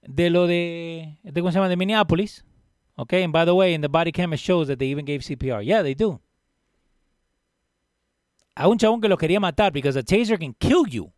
[0.00, 1.68] de lo de, de ¿cómo se llama?
[1.68, 2.46] de Minneapolis.
[2.94, 5.62] Okay, and by the way, in the body camera shows that they even gave CPR.
[5.62, 6.22] Yeah, they do.
[8.54, 11.12] A un chabón que lo quería matar because a taser can kill you.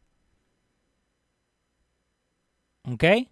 [2.95, 3.30] Okay?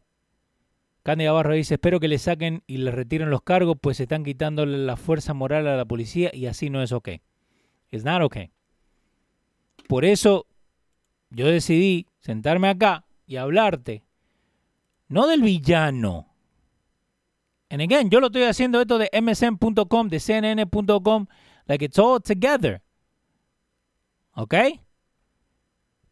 [1.06, 4.24] Candy Navarro dice, espero que le saquen y le retiren los cargos, pues se están
[4.24, 7.10] quitándole la fuerza moral a la policía y así no es ok.
[7.92, 8.50] It's not okay.
[9.86, 10.48] Por eso
[11.30, 14.02] yo decidí sentarme acá y hablarte,
[15.06, 16.34] no del villano.
[17.70, 21.26] And again, yo lo estoy haciendo esto de msn.com, de cnn.com,
[21.66, 22.82] like it's all together.
[24.32, 24.54] ¿Ok?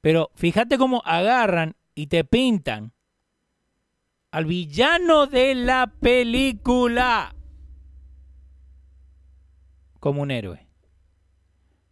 [0.00, 2.93] Pero fíjate cómo agarran y te pintan
[4.34, 7.36] al villano de la película
[10.00, 10.66] como un héroe.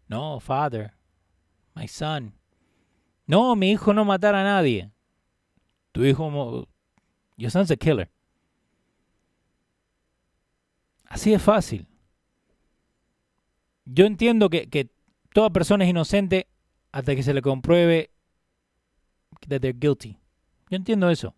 [0.08, 0.92] No, father,
[1.76, 2.34] my son.
[3.26, 4.90] No, mi hijo no matará a nadie.
[5.92, 6.66] Tu hijo,
[7.36, 8.10] your son's a killer.
[11.04, 11.86] Así es fácil.
[13.84, 14.90] Yo entiendo que, que
[15.32, 16.48] toda persona es inocente
[16.90, 18.10] hasta que se le compruebe
[19.46, 20.18] that they're guilty.
[20.70, 21.36] Yo entiendo eso.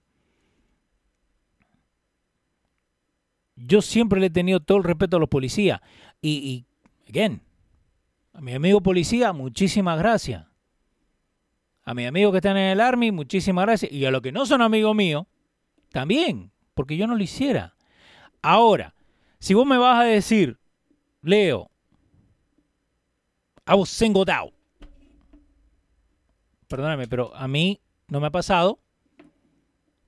[3.57, 5.81] Yo siempre le he tenido todo el respeto a los policías.
[6.21, 6.67] Y, y
[7.09, 7.43] again,
[8.33, 10.47] a mi amigo policía, muchísimas gracias.
[11.85, 13.93] A mis amigos que están en el Army, muchísimas gracias.
[13.93, 15.27] Y a los que no son amigos míos,
[15.91, 17.77] también, porque yo no lo hiciera.
[18.43, 18.95] Ahora,
[19.39, 20.59] si vos me vas a decir,
[21.23, 21.71] Leo,
[23.67, 24.53] I was singled out.
[26.69, 28.81] Perdóname, pero a mí no me ha pasado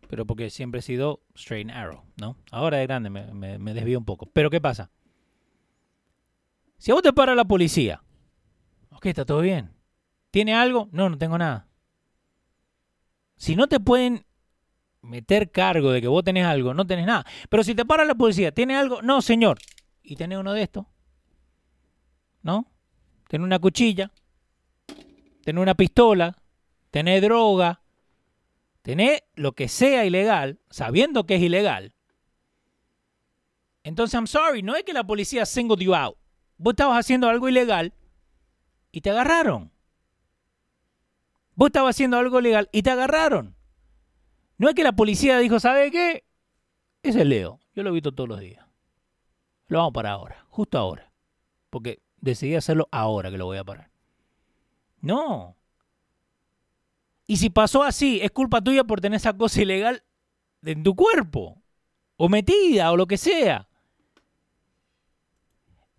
[0.08, 2.36] pero porque siempre he sido straight and arrow, ¿no?
[2.50, 4.26] Ahora de grande me, me, desvío un poco.
[4.32, 4.90] Pero ¿qué pasa?
[6.78, 8.02] Si a vos te para la policía,
[8.90, 9.70] ok, está todo bien.
[10.30, 10.88] ¿Tiene algo?
[10.92, 11.68] No, no tengo nada.
[13.36, 14.26] Si no te pueden
[15.02, 17.24] meter cargo de que vos tenés algo, no tenés nada.
[17.48, 19.02] Pero si te para la policía, ¿tiene algo?
[19.02, 19.58] No, señor.
[20.02, 20.86] ¿Y tenés uno de estos?
[22.42, 22.70] ¿No?
[23.28, 24.12] Tenés una cuchilla,
[25.42, 26.36] tenés una pistola,
[26.90, 27.82] tenés droga,
[28.86, 31.92] tener lo que sea ilegal, sabiendo que es ilegal,
[33.82, 36.16] entonces, I'm sorry, no es que la policía singled you out.
[36.56, 37.94] Vos estabas haciendo algo ilegal
[38.90, 39.72] y te agarraron.
[41.54, 43.56] Vos estabas haciendo algo ilegal y te agarraron.
[44.58, 46.24] No es que la policía dijo, ¿sabe qué?
[47.02, 47.60] Ese es Leo.
[47.74, 48.66] Yo lo he visto todos los días.
[49.66, 51.12] Lo vamos para ahora, justo ahora.
[51.70, 53.90] Porque decidí hacerlo ahora que lo voy a parar.
[55.00, 55.55] No.
[57.26, 60.04] Y si pasó así, es culpa tuya por tener esa cosa ilegal
[60.62, 61.62] en tu cuerpo,
[62.16, 63.68] o metida, o lo que sea.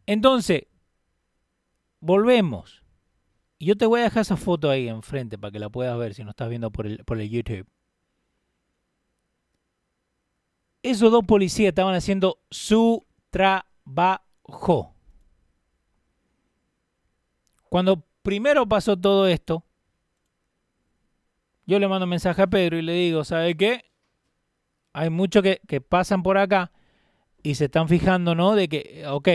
[0.05, 0.63] Entonces,
[1.99, 2.83] volvemos.
[3.59, 6.13] Y yo te voy a dejar esa foto ahí enfrente para que la puedas ver
[6.13, 7.67] si no estás viendo por el, por el YouTube.
[10.83, 14.93] Esos dos policías estaban haciendo su trabajo.
[17.69, 19.66] Cuando primero pasó todo esto,
[21.67, 23.83] yo le mando mensaje a Pedro y le digo, ¿sabe qué?
[24.93, 26.71] Hay muchos que, pasan por acá
[27.43, 28.55] y se están fijando, ¿no?
[28.55, 29.27] De que, ok,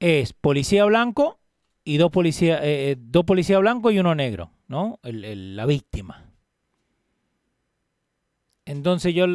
[0.00, 1.38] es policía blanco
[1.84, 4.98] y dos policías, eh, eh, dos policías blancos y uno negro, ¿no?
[5.02, 6.32] la víctima.
[8.64, 9.26] Entonces yo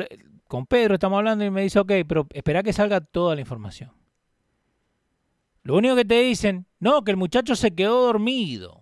[0.48, 3.94] con Pedro estamos hablando y me dice, ok, pero espera que salga toda la información.
[5.64, 8.81] Lo único que te dicen, no, que el muchacho se quedó dormido.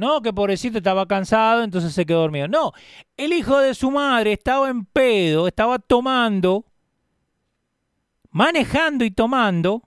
[0.00, 2.48] No, que pobrecito estaba cansado, entonces se quedó dormido.
[2.48, 2.72] No,
[3.18, 6.64] el hijo de su madre estaba en pedo, estaba tomando,
[8.30, 9.82] manejando y tomando,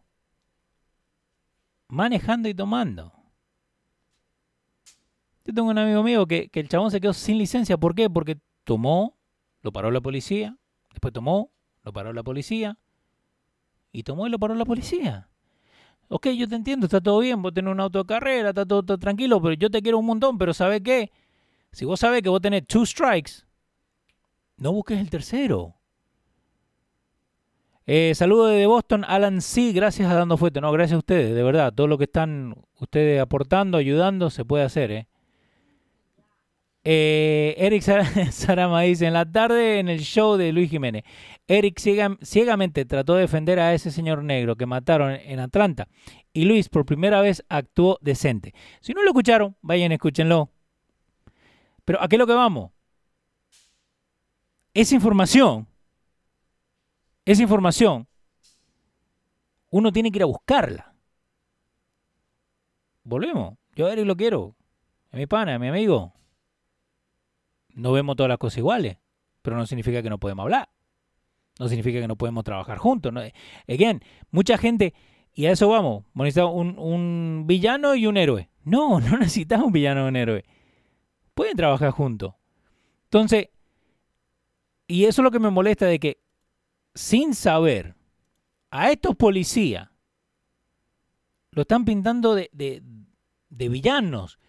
[1.88, 3.11] manejando y tomando.
[5.45, 7.76] Yo tengo un amigo mío que, que el chabón se quedó sin licencia.
[7.78, 8.07] ¿Por qué?
[8.07, 9.18] Porque tomó,
[9.64, 10.55] lo paró la policía,
[10.91, 11.51] después tomó,
[11.82, 12.78] lo paró la policía,
[13.91, 15.32] Y tomó y lo paró la policía.
[16.10, 18.97] Ok, yo te entiendo, está todo bien, vos tenés un auto de carrera, está todo,
[18.97, 21.12] tranquilo, pero yo te quiero un montón, pero ¿sabes qué?
[21.72, 23.32] Si vos sabés que vos tenés two strikes,
[24.58, 25.76] no busques el tercero.
[27.86, 29.74] Eh, saludo de Boston, Alan C.
[29.74, 30.62] Gracias a Dando Fuerte.
[30.62, 31.74] No, gracias a ustedes, de verdad.
[31.74, 35.08] Todo lo que están ustedes aportando, ayudando, se puede hacer, ¿eh?
[36.86, 37.81] Eh, Eric
[38.31, 41.03] Sarama dice, en la tarde en el show de Luis Jiménez,
[41.47, 45.88] Eric ciegamente trató de defender a ese señor negro que mataron en Atlanta
[46.34, 48.53] y Luis por primera vez actuó decente.
[48.81, 50.49] Si no lo escucharon, vayan, escúchenlo.
[51.86, 52.71] Pero ¿a qué es lo que vamos?
[54.73, 55.67] Esa información,
[57.25, 58.07] esa información,
[59.69, 60.93] uno tiene que ir a buscarla.
[63.03, 63.57] Volvemos.
[63.75, 64.55] Yo a Eric lo quiero.
[65.11, 66.13] Es mi pana, es mi amigo
[67.74, 68.97] no vemos todas las cosas iguales,
[69.41, 70.69] pero no significa que no podemos hablar.
[71.59, 73.13] No significa que no podemos trabajar juntos.
[73.13, 73.21] ¿no?
[73.67, 74.01] Again,
[74.32, 74.93] mucha gente,
[75.34, 78.49] y a eso vamos, un, un villano y un héroe.
[78.63, 80.45] No, no necesitas un villano y un héroe.
[81.34, 82.34] Pueden trabajar juntos.
[83.05, 83.49] Entonces,
[84.88, 86.21] y eso es lo que me molesta de que
[86.95, 87.95] sin saber
[88.69, 89.89] a estos policías
[91.51, 94.39] lo están pintando de, de villanos.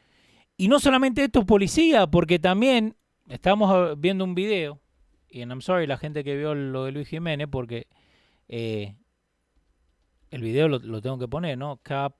[0.57, 2.97] Y no solamente estos policías, porque también
[3.29, 4.81] Estábamos viendo un video,
[5.29, 7.87] y I'm sorry la gente que vio lo de Luis Jiménez, porque
[8.49, 8.95] eh,
[10.35, 11.79] el video lo, tengo que poner, ¿no?
[11.83, 12.15] Cap.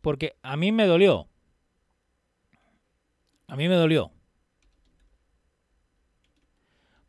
[0.00, 1.28] Porque a mí me dolió.
[3.46, 4.10] A mí me dolió.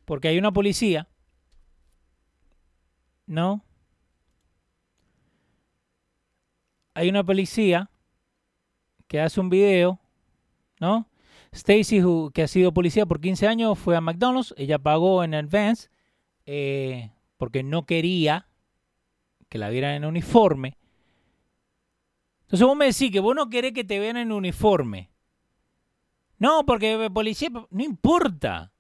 [0.04, 1.08] Porque hay una policía,
[3.28, 3.64] ¿no?
[6.94, 7.90] Hay una policía
[9.08, 10.01] que hace un video
[10.82, 11.08] ¿no?
[11.54, 12.02] Stacy,
[12.34, 14.54] que ha sido policía por 15 años, fue a McDonald's.
[14.58, 15.90] Ella pagó en advance
[16.46, 18.48] eh, porque no quería
[19.48, 20.78] que la vieran en uniforme.
[22.42, 25.12] Entonces vos me decís que vos no querés que te vean en uniforme.
[26.38, 28.72] No, porque policía, no importa.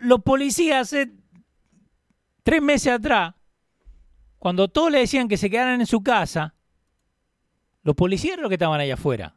[0.00, 1.10] los policías hace
[2.42, 3.34] tres meses atrás,
[4.38, 6.54] cuando todos le decían que se quedaran en su casa,
[7.82, 9.35] los policías eran los que estaban allá afuera.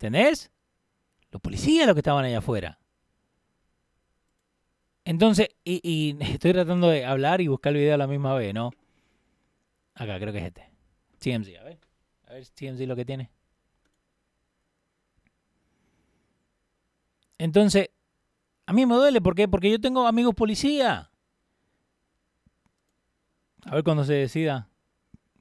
[0.00, 0.50] ¿Entendés?
[1.30, 2.78] Los policías los que estaban allá afuera.
[5.04, 8.70] Entonces, y, estoy tratando de hablar y buscar el video a la misma vez, ¿no?
[9.94, 10.70] Acá, creo que es este.
[11.18, 11.78] TMZ, a ver.
[12.28, 13.30] A ver TMZ lo que tiene.
[17.36, 17.90] Entonces,
[18.64, 19.48] a mí me duele, ¿por qué?
[19.48, 21.10] Porque yo tengo amigos policía.
[23.64, 24.70] A ver cuando se decida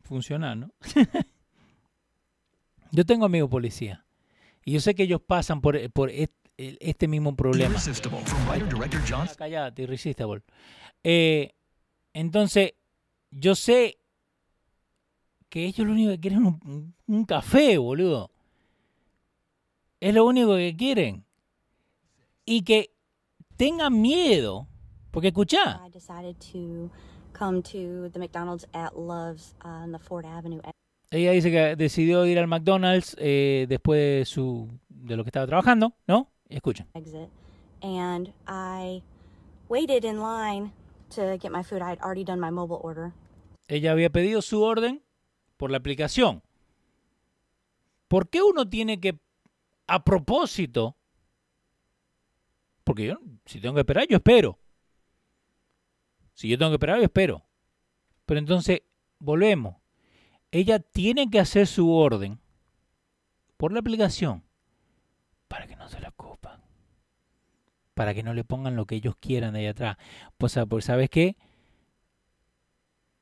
[0.04, 0.74] funcionar, ¿no?
[2.92, 4.06] yo tengo amigos policía.
[4.70, 7.74] Y yo sé que ellos pasan por, por este mismo problema.
[9.36, 10.44] Callate, irresistible.
[11.04, 11.56] Eh,
[12.14, 12.74] entonces,
[13.32, 13.98] yo sé
[15.50, 18.30] que ellos lo único que quieren es un, café, boludo.
[20.00, 21.26] Es lo único que quieren.
[22.46, 22.94] Y que
[23.58, 24.68] tengan miedo.
[25.10, 25.82] Porque escuchá.
[31.12, 35.48] Ella dice que decidió ir al McDonald's eh, después de su de lo que estaba
[35.48, 36.32] trabajando, ¿no?
[36.50, 36.88] Escuchen.
[36.94, 37.30] Exit.
[37.82, 39.02] And I
[39.70, 40.72] waited in line
[41.16, 41.82] to get my food.
[41.82, 43.12] I had already done my mobile order.
[43.68, 45.02] Ella había pedido su orden
[45.58, 46.44] por la aplicación.
[48.08, 49.20] ¿Por qué uno tiene que
[49.88, 50.96] a propósito?
[52.84, 54.60] Porque yo si tengo que esperar, yo espero.
[56.34, 57.46] Si yo tengo que esperar, yo espero.
[58.26, 58.82] Pero entonces
[59.18, 59.76] volvemos
[60.52, 62.40] ella tiene que hacer su orden
[63.58, 64.44] por la aplicación
[65.48, 66.62] para que no se la copan.
[67.94, 69.98] Para que no le pongan lo que ellos quieran de ahí atrás.
[70.38, 71.36] Pues, pues ¿sabes qué?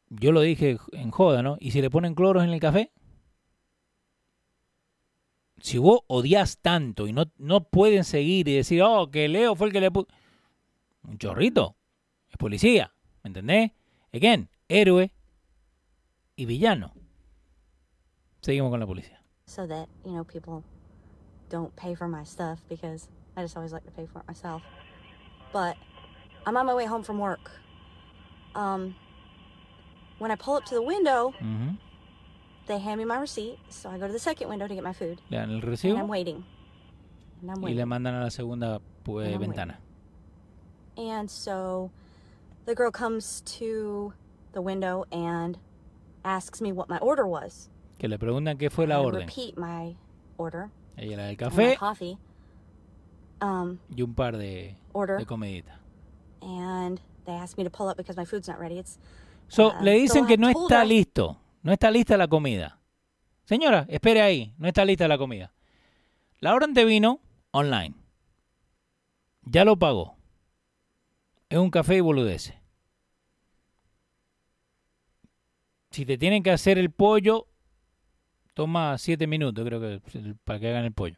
[0.09, 1.57] Yo lo dije en joda, ¿no?
[1.59, 2.91] ¿Y si le ponen cloros en el café?
[5.59, 9.67] Si vos odias tanto y no, no pueden seguir y decir, oh, que Leo fue
[9.67, 10.07] el que le puso...
[11.03, 11.75] Un chorrito.
[12.29, 12.93] Es policía.
[13.23, 13.71] ¿Me entendés?
[14.13, 15.11] Again, héroe
[16.35, 16.93] y villano.
[18.41, 19.17] Seguimos con la policía.
[19.45, 20.63] So that, you know, people
[21.49, 24.61] don't pay for my stuff because I just always like to pay for it myself.
[25.53, 25.77] But
[26.45, 27.51] I'm on my way home from work.
[28.55, 28.95] Um,
[30.17, 31.75] when I pull up to the window, mm-hmm.
[32.67, 34.93] they hand me my receipt, so I go to the second window to get my
[34.93, 35.21] food.
[35.29, 35.91] Le dan el recibo.
[35.91, 36.43] And I'm waiting.
[37.41, 37.77] And I'm waiting.
[37.77, 39.77] Y le mandan a la segunda pues, ventana.
[40.97, 41.11] Waiting.
[41.11, 41.91] And so
[42.65, 44.13] the girl comes to
[44.53, 45.57] the window and
[46.25, 47.69] asks me what my order was.
[47.97, 49.27] Que le preguntan qué fue la orden.
[50.95, 51.77] Ella la del café
[53.41, 54.75] um, y un par de,
[55.17, 55.79] de comeditas.
[59.47, 61.39] So, Ah, le dicen que no está listo.
[61.63, 62.79] No está lista la comida.
[63.45, 64.53] Señora, espere ahí.
[64.57, 65.53] No está lista la comida.
[66.39, 67.19] La orden de vino
[67.51, 67.95] online.
[69.43, 70.17] Ya lo pagó.
[71.49, 72.61] Es un café y boludece.
[75.91, 77.47] Si te tienen que hacer el pollo,
[78.57, 80.01] toma siete minutos, creo que,
[80.43, 81.15] para que hagan el pollo.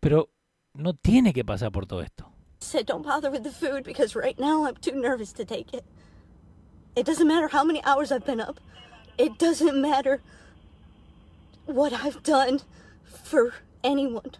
[0.00, 0.30] Pero
[0.74, 2.28] no tiene que pasar por todo esto.
[2.60, 5.84] said don't bother with the food because right now I'm too nervous to take it.
[6.96, 8.58] It doesn't matter how many hours I've been up.
[9.16, 10.22] It doesn't matter
[11.66, 12.62] what I've done
[13.04, 13.54] for
[13.84, 14.32] anyone.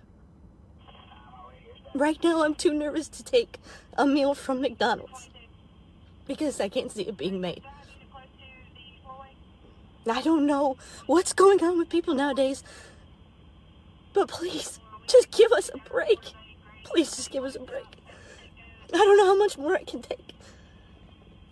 [1.95, 3.61] Right now I'm too nervous to take
[3.97, 5.31] a meal from McDonald's
[6.27, 7.63] because I can't see it being made.
[10.11, 12.63] I don't know what's going on with people nowadays.
[14.13, 16.33] But please, just give us a break.
[16.85, 17.87] Please just give us a break.
[18.93, 20.33] I don't know how much more I can take.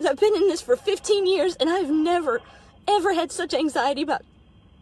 [0.06, 2.40] I've been in this for 15 years and I've never,
[2.86, 4.22] ever had such anxiety about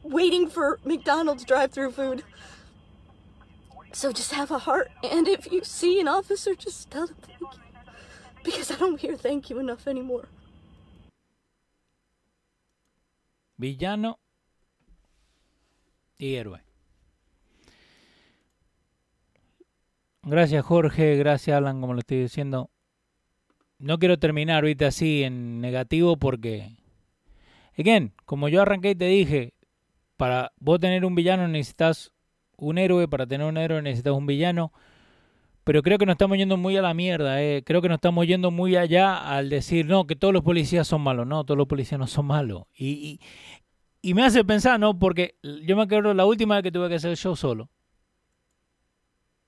[0.02, 2.22] waiting for McDonald's drive through food.
[3.92, 7.40] So just have a heart, and if you see an officer, just tell them thank
[7.40, 7.48] you.
[8.42, 10.26] Because I don't hear thank you enough anymore.
[13.56, 14.18] Villano
[16.18, 16.60] y héroe.
[20.22, 22.70] Gracias Jorge, gracias Alan, como lo estoy diciendo.
[23.78, 26.70] No quiero terminar ahorita así en negativo porque,
[27.78, 29.52] again, como yo arranqué y te dije,
[30.16, 32.12] para vos tener un villano necesitas
[32.56, 34.72] un héroe, para tener un héroe necesitas un villano.
[35.64, 37.62] Pero creo que nos estamos yendo muy a la mierda, eh.
[37.64, 41.00] creo que nos estamos yendo muy allá al decir, no, que todos los policías son
[41.00, 42.64] malos, no, todos los policías no son malos.
[42.74, 43.20] Y, y,
[44.10, 44.98] y me hace pensar, ¿no?
[44.98, 47.70] Porque yo me acuerdo la última vez que tuve que hacer el show solo.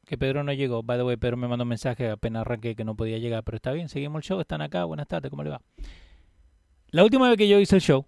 [0.06, 0.82] Que Pedro no llegó.
[0.82, 3.44] By the way, Pedro me mandó un mensaje apenas arranqué que no podía llegar.
[3.44, 4.40] Pero está bien, seguimos el show.
[4.40, 4.84] Están acá.
[4.84, 5.60] Buenas tardes, ¿cómo le va?
[6.88, 8.06] La última vez que yo hice el show,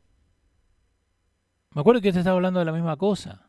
[1.75, 3.48] me acuerdo que usted estaba hablando de la misma cosa.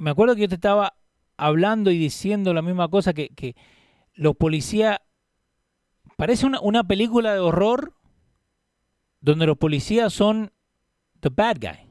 [0.00, 0.94] Me acuerdo que yo te estaba
[1.36, 3.54] hablando y diciendo la misma cosa que,
[4.14, 4.98] los policías...
[6.16, 7.92] Parece una, una película de horror
[9.20, 10.52] donde los policías son
[11.20, 11.86] the bad guy.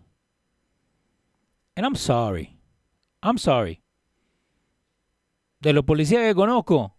[1.75, 2.57] And I'm sorry.
[3.21, 3.83] I'm sorry.
[5.59, 6.95] De los policías que conozco,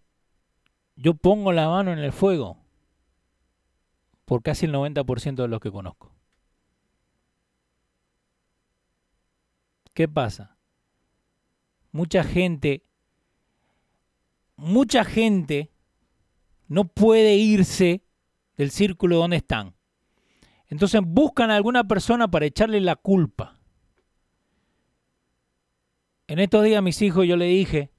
[0.95, 2.57] yo pongo la mano en el fuego
[4.27, 6.15] por casi el 90% de los que conozco.
[9.93, 10.60] ¿Qué pasa?
[11.93, 12.85] Mucha gente,
[14.57, 15.71] mucha gente
[16.69, 18.05] no puede irse
[18.57, 19.75] del círculo donde están.
[20.69, 23.59] Entonces buscan a alguna persona para echarle la culpa.
[26.29, 27.91] En estos días a mis hijos yo le dije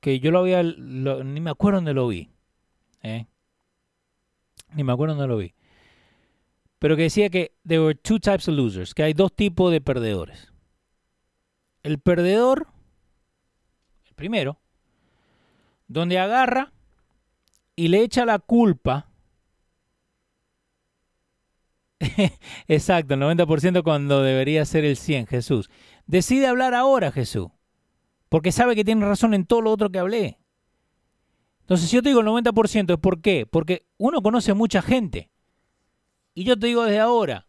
[0.00, 2.30] que yo lo había, ni me acuerdo dónde lo vi.
[3.02, 3.26] ¿eh?
[4.74, 5.54] Ni me acuerdo dónde lo vi.
[6.78, 9.82] Pero que decía que there were two types of losers, que hay dos tipos de
[9.82, 10.53] perdedores.
[11.84, 12.66] El perdedor,
[14.06, 14.58] el primero,
[15.86, 16.72] donde agarra
[17.76, 19.10] y le echa la culpa.
[22.68, 25.70] Exacto, el 90% cuando debería ser el 100, Jesús.
[26.06, 27.48] Decide hablar ahora, Jesús.
[28.28, 30.38] Porque sabe que tiene razón en todo lo otro que hablé.
[31.60, 33.46] Entonces, si yo te digo el 90%, ¿es por qué?
[33.46, 35.30] Porque uno conoce mucha gente.
[36.34, 37.46] Y yo te digo desde ahora,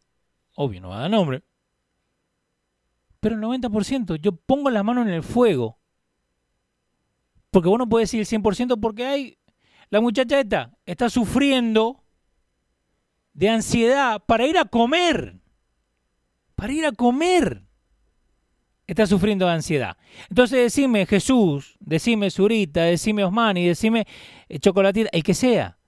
[0.55, 1.43] obvio, no va a dar nombre.
[3.26, 5.80] Pero el 90%, yo pongo la mano en el fuego.
[7.49, 9.39] Porque vos no puedes decir el 100% porque hay...
[9.89, 12.03] La muchacha esta está sufriendo
[13.34, 15.39] de ansiedad para ir a comer.
[16.53, 17.63] Para ir a comer.
[18.86, 19.97] Está sufriendo de ansiedad.
[20.30, 24.05] Entonces decime Jesús, decime Zurita, decime Osmani, decime
[24.49, 25.80] eh, Chocolatita, el que sea.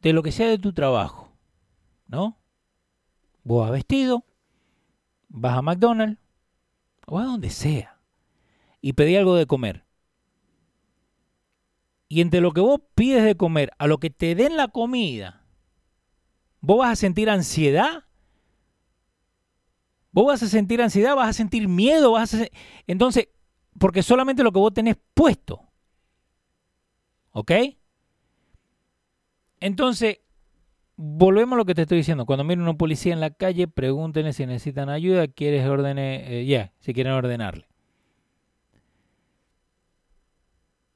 [0.00, 1.36] De lo que sea de tu trabajo,
[2.06, 2.38] ¿no?
[3.46, 4.24] Vos vas vestido,
[5.28, 6.18] vas a McDonald's,
[7.06, 8.00] o a donde sea,
[8.80, 9.84] y pedí algo de comer.
[12.08, 15.46] Y entre lo que vos pides de comer a lo que te den la comida,
[16.60, 18.02] vos vas a sentir ansiedad.
[20.10, 22.46] Vos vas a sentir ansiedad, vas a sentir miedo, vas a
[22.88, 23.28] entonces,
[23.78, 25.70] porque solamente lo que vos tenés puesto.
[27.30, 27.52] ¿Ok?
[29.60, 30.18] Entonces,
[30.96, 32.26] volvemos a lo que te estoy diciendo.
[32.26, 36.72] Cuando miren a un policía en la calle, pregúntenle si necesitan ayuda, quieres ordene, ya,
[36.80, 37.66] si quieren ordenarle.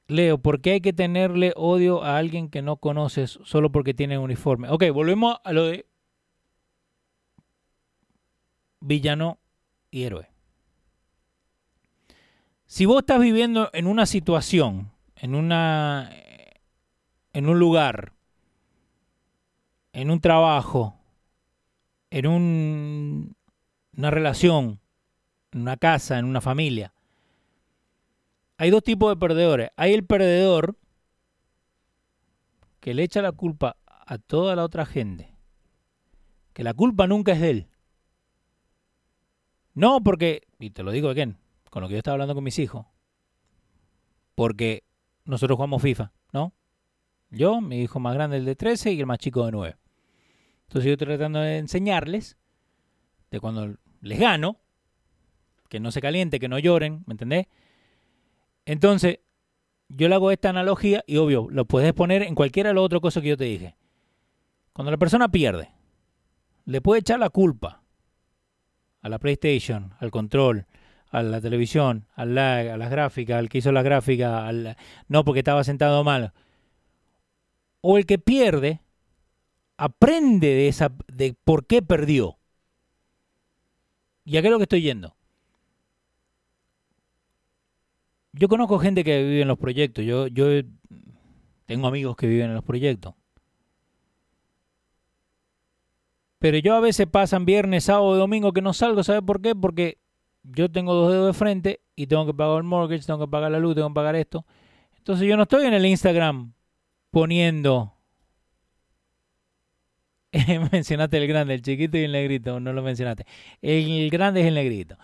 [0.07, 4.17] Leo, ¿por qué hay que tenerle odio a alguien que no conoces solo porque tiene
[4.17, 4.69] uniforme?
[4.69, 5.85] Ok, volvemos a lo de
[8.81, 9.39] villano
[9.89, 10.27] y héroe.
[12.65, 16.09] Si vos estás viviendo en una situación, en una
[17.33, 18.13] en un lugar,
[19.93, 20.95] en un trabajo,
[22.09, 23.35] en un,
[23.95, 24.79] una relación,
[25.51, 26.93] en una casa, en una familia,
[28.57, 29.71] hay dos tipos de perdedores.
[29.75, 30.77] Hay el perdedor
[32.79, 35.33] que le echa la culpa a toda la otra gente.
[36.53, 37.67] Que la culpa nunca es de él.
[39.73, 41.37] No porque, y te lo digo again,
[41.71, 42.85] con lo que yo estaba hablando con mis hijos,
[44.35, 44.83] porque
[45.25, 46.53] nosotros jugamos FIFA, ¿no?
[47.31, 49.77] Yo, mi hijo más grande, el de 13, y el más chico de 9.
[50.67, 52.37] Entonces yo estoy tratando de enseñarles,
[53.31, 54.57] de cuando les gano,
[55.69, 57.47] que no se caliente, que no lloren, ¿me entendés?
[58.65, 59.19] Entonces,
[59.87, 63.01] yo le hago esta analogía y obvio, lo puedes poner en cualquiera de las otras
[63.01, 63.75] cosas que yo te dije.
[64.73, 65.71] Cuando la persona pierde,
[66.65, 67.81] le puede echar la culpa
[69.01, 70.67] a la PlayStation, al control,
[71.09, 74.77] a la televisión, al lag, a las gráficas, al que hizo las gráficas, al,
[75.07, 76.33] no porque estaba sentado mal.
[77.81, 78.81] O el que pierde
[79.77, 82.37] aprende de esa de por qué perdió.
[84.23, 85.15] Y a qué es lo que estoy yendo.
[88.33, 90.05] Yo conozco gente que vive en los proyectos.
[90.05, 90.45] Yo, yo
[91.65, 93.15] tengo amigos que viven en los proyectos.
[96.39, 99.03] Pero yo a veces pasan viernes, sábado domingo que no salgo.
[99.03, 99.55] ¿Sabes por qué?
[99.55, 99.99] Porque
[100.43, 103.51] yo tengo dos dedos de frente y tengo que pagar el mortgage, tengo que pagar
[103.51, 104.45] la luz, tengo que pagar esto.
[104.97, 106.53] Entonces yo no estoy en el Instagram
[107.11, 107.93] poniendo...
[110.71, 113.25] mencionaste el grande, el chiquito y el negrito, no lo mencionaste.
[113.61, 114.97] El grande es el negrito.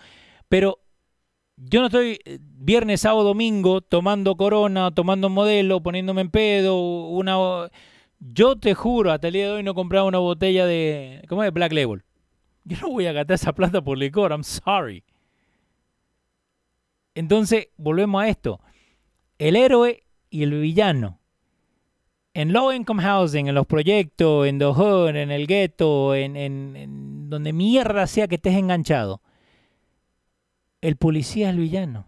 [0.48, 0.80] Pero
[1.58, 7.70] yo no estoy eh, viernes, sábado, domingo tomando corona, tomando modelo, poniéndome en pedo, una...
[8.20, 11.24] Yo te juro, hasta el día de hoy no compraba una botella de...
[11.28, 11.54] ¿Cómo es?
[11.54, 12.04] Black Label.
[12.64, 15.04] Yo no voy a gastar esa plata por licor, I'm sorry.
[17.16, 18.60] Entonces, volvemos a esto.
[19.38, 21.20] El héroe y el villano.
[22.38, 26.76] En low income housing, en los proyectos, en the hood, en el ghetto, en, en,
[26.76, 29.22] en donde mierda sea que estés enganchado
[30.82, 32.06] el policía es el villano.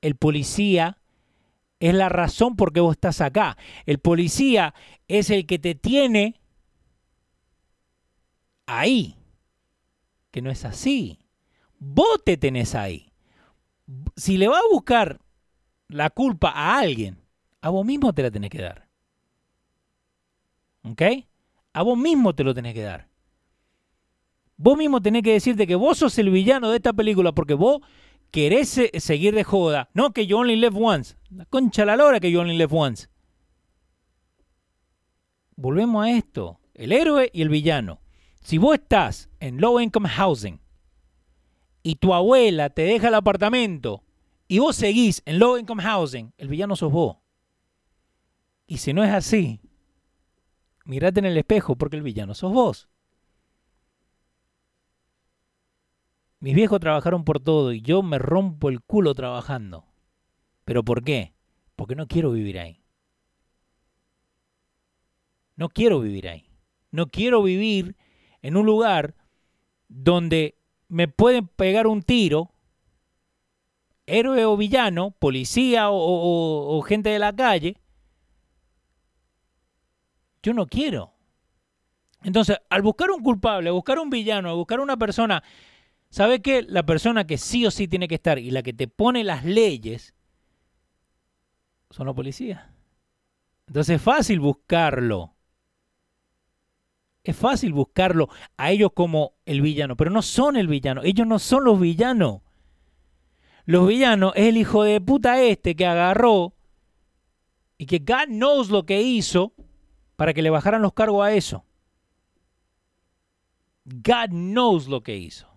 [0.00, 0.98] El policía
[1.78, 3.56] es la razón por qué vos estás acá.
[3.86, 4.74] El policía
[5.08, 6.40] es el que te tiene
[8.66, 9.16] ahí.
[10.30, 11.18] Que no es así.
[11.78, 13.12] Vos te tenés ahí.
[14.16, 15.20] Si le va a buscar
[15.88, 17.18] la culpa a alguien,
[17.60, 18.89] a vos mismo te la tenés que dar.
[20.82, 21.02] ¿Ok?
[21.72, 23.08] A vos mismo te lo tenés que dar.
[24.56, 27.80] Vos mismo tenés que decirte que vos sos el villano de esta película porque vos
[28.30, 29.88] querés seguir de joda.
[29.94, 31.16] No que you only live once.
[31.30, 33.08] La concha la lora que you only live once.
[35.56, 36.60] Volvemos a esto.
[36.74, 38.00] El héroe y el villano.
[38.42, 40.60] Si vos estás en low income housing
[41.82, 44.02] y tu abuela te deja el apartamento
[44.48, 47.18] y vos seguís en low income housing, el villano sos vos.
[48.66, 49.60] Y si no es así,
[50.90, 52.88] mirate en el espejo porque el villano sos vos.
[56.40, 59.84] Mis viejos trabajaron por todo y yo me rompo el culo trabajando.
[60.64, 61.32] ¿Pero por qué?
[61.76, 62.82] Porque no quiero vivir ahí.
[65.54, 66.50] No quiero vivir ahí.
[66.90, 67.94] No quiero vivir
[68.42, 69.14] en un lugar
[69.86, 70.56] donde
[70.88, 72.50] me pueden pegar un tiro,
[74.06, 77.76] héroe o villano, policía o, o gente de la calle.
[80.42, 81.12] Yo no quiero.
[82.22, 85.42] Entonces, al buscar un culpable, a buscar un villano, a buscar una persona
[86.10, 86.62] ¿Sabe qué?
[86.62, 89.44] La persona que sí o sí tiene que estar y la que te pone las
[89.44, 90.14] leyes
[91.90, 92.62] son los policías.
[93.68, 95.36] Entonces es fácil buscarlo.
[97.22, 101.02] Es fácil buscarlo a ellos como el villano, pero no son el villano.
[101.04, 102.40] Ellos no son los villanos.
[103.66, 106.54] Los villanos es el hijo de puta este que agarró
[107.78, 109.52] y que God knows lo que hizo
[110.20, 111.64] para que le bajaran los cargos a eso.
[113.86, 115.48] God knows lo que hizo.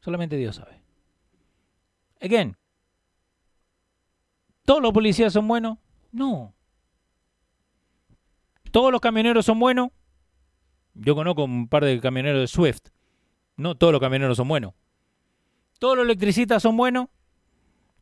[0.00, 0.82] Solamente Dios sabe.
[2.20, 2.58] Again,
[4.66, 5.78] ¿todos los policías son buenos?
[6.12, 6.54] No.
[8.70, 9.88] ¿Todos los camioneros son buenos?
[10.92, 12.90] Yo conozco un par de camioneros de Swift.
[13.56, 14.74] No todos los camioneros son buenos.
[15.78, 17.08] ¿Todos los electricistas son buenos?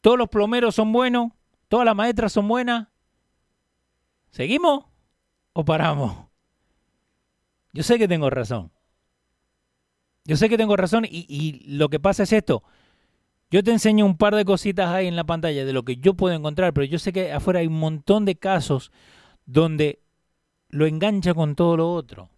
[0.01, 1.31] ¿Todos los plomeros son buenos?
[1.69, 2.89] ¿Todas las maestras son buenas?
[4.33, 4.87] ¿Seguimos
[5.53, 6.27] o paramos?
[7.73, 8.71] Yo sé que tengo razón.
[10.25, 12.63] Yo sé que tengo razón y, lo que pasa es esto.
[13.51, 16.15] Yo te enseño un par de cositas ahí en la pantalla de lo que yo
[16.15, 18.93] puedo encontrar, pero yo sé que afuera hay un montón de casos
[19.45, 20.01] donde
[20.69, 22.31] lo engancha con todo lo otro.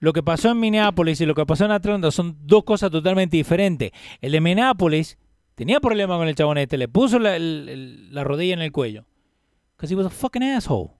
[0.00, 3.36] lo que pasó en Minneapolis y lo que pasó en Atlanta son dos cosas totalmente
[3.36, 3.92] diferentes.
[4.20, 5.18] El de Minneapolis
[5.54, 9.04] tenía problemas con el chabón este, le puso la, la rodilla en el cuello.
[9.76, 10.99] Because he was a fucking asshole.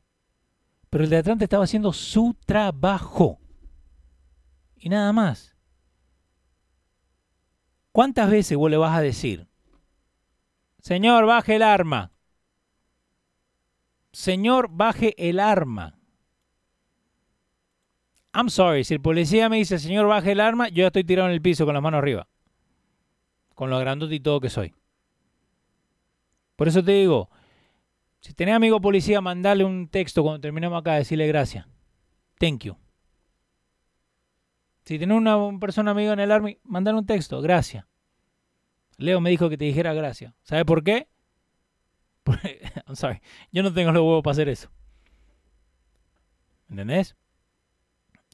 [0.90, 3.38] Pero el de Atlanta estaba haciendo su trabajo.
[4.76, 5.56] Y nada más.
[7.92, 9.48] ¿Cuántas veces vos le vas a decir,
[10.78, 12.12] Señor, baje el arma?
[14.12, 15.98] Señor, baje el arma.
[18.32, 21.28] I'm sorry, si el policía me dice, señor, baje el arma, yo ya estoy tirado
[21.28, 22.28] en el piso con las manos arriba.
[23.54, 24.72] Con lo grandote y todo que soy.
[26.54, 27.28] Por eso te digo,
[28.20, 31.66] si tenés amigo policía, mandale un texto cuando terminemos acá, decirle gracias.
[32.38, 32.76] Thank you.
[34.84, 37.86] Si tenés una, persona amiga en el army, mandale un texto, gracias.
[38.98, 40.34] Leo me dijo que te dijera gracias.
[40.42, 41.08] ¿Sabe por qué?
[42.86, 43.20] I'm sorry.
[43.50, 44.70] Yo no tengo los huevos para hacer eso.
[46.68, 47.16] ¿Entendés?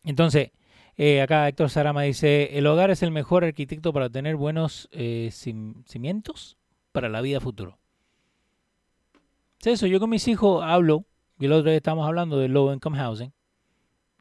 [0.03, 0.51] Entonces,
[0.97, 5.31] eh, acá Héctor Sarama dice, el hogar es el mejor arquitecto para tener buenos eh,
[5.31, 6.59] cimientos
[6.91, 7.79] para la vida futuro.
[9.61, 11.05] Es eso, yo con mis hijos hablo,
[11.39, 13.33] y el otro día estamos hablando de low income housing,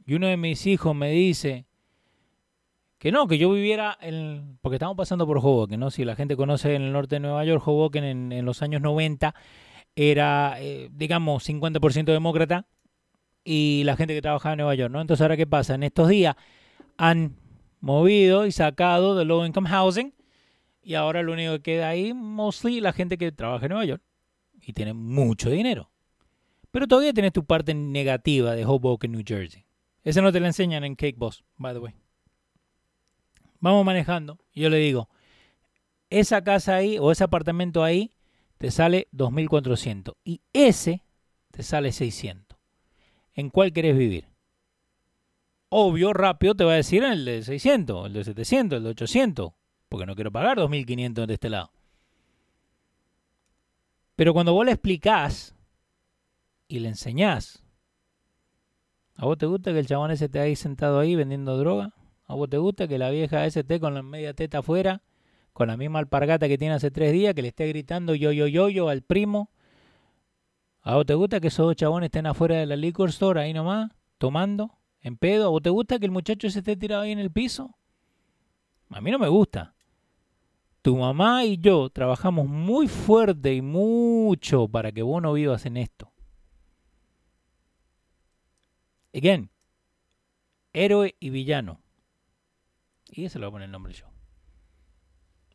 [0.05, 1.65] y uno de mis hijos me dice
[2.97, 5.91] que no, que yo viviera en, porque estamos pasando por Hoboken, ¿no?
[5.91, 8.81] Si la gente conoce en el norte de Nueva York, Hoboken en, en los años
[8.81, 9.35] 90
[9.95, 12.65] era, eh, digamos, 50% demócrata
[13.43, 15.01] y la gente que trabajaba en Nueva York, ¿no?
[15.01, 15.75] Entonces, ahora qué pasa?
[15.75, 16.35] En estos días
[16.97, 17.35] han
[17.79, 20.13] movido y sacado de low income housing
[20.81, 24.01] y ahora lo único que queda ahí, mostly la gente que trabaja en Nueva York
[24.65, 25.91] y tiene mucho dinero.
[26.71, 29.65] Pero todavía tienes tu parte negativa de Hoboken, New Jersey.
[30.03, 31.93] Esa no te la enseñan en Cake Boss, by the way.
[33.59, 35.09] Vamos manejando y yo le digo,
[36.09, 38.11] esa casa ahí o ese apartamento ahí
[38.57, 41.03] te sale 2.400 y ese
[41.51, 42.57] te sale 600.
[43.33, 44.27] ¿En cuál querés vivir?
[45.69, 49.51] Obvio, rápido te va a decir el de 600, el de 700, el de 800,
[49.89, 51.71] porque no quiero pagar 2.500 de este lado.
[54.15, 55.55] Pero cuando vos le explicás
[56.67, 57.63] y le enseñás,
[59.15, 61.93] ¿a vos te gusta que el chabón ese esté ahí sentado ahí vendiendo droga?
[62.25, 65.01] ¿A vos te gusta que la vieja ese esté con la media teta afuera
[65.55, 68.45] con la misma alpargata que tiene hace tres días, que le esté gritando yo, yo,
[68.45, 69.51] yo, yo al primo.
[70.81, 73.53] ¿A vos te gusta que esos dos chabones estén afuera de la liquor store ahí
[73.53, 75.45] nomás, tomando, en pedo?
[75.45, 77.73] ¿A vos te gusta que el muchacho se esté tirado ahí en el piso?
[78.89, 79.74] A mí no me gusta.
[80.85, 85.77] Tu mamá y yo trabajamos muy fuerte y mucho para que vos no vivas en
[85.77, 86.13] esto.
[89.11, 89.49] Again,
[90.73, 91.81] héroe y villano.
[93.09, 94.05] Y ese lo voy a poner el nombre yo.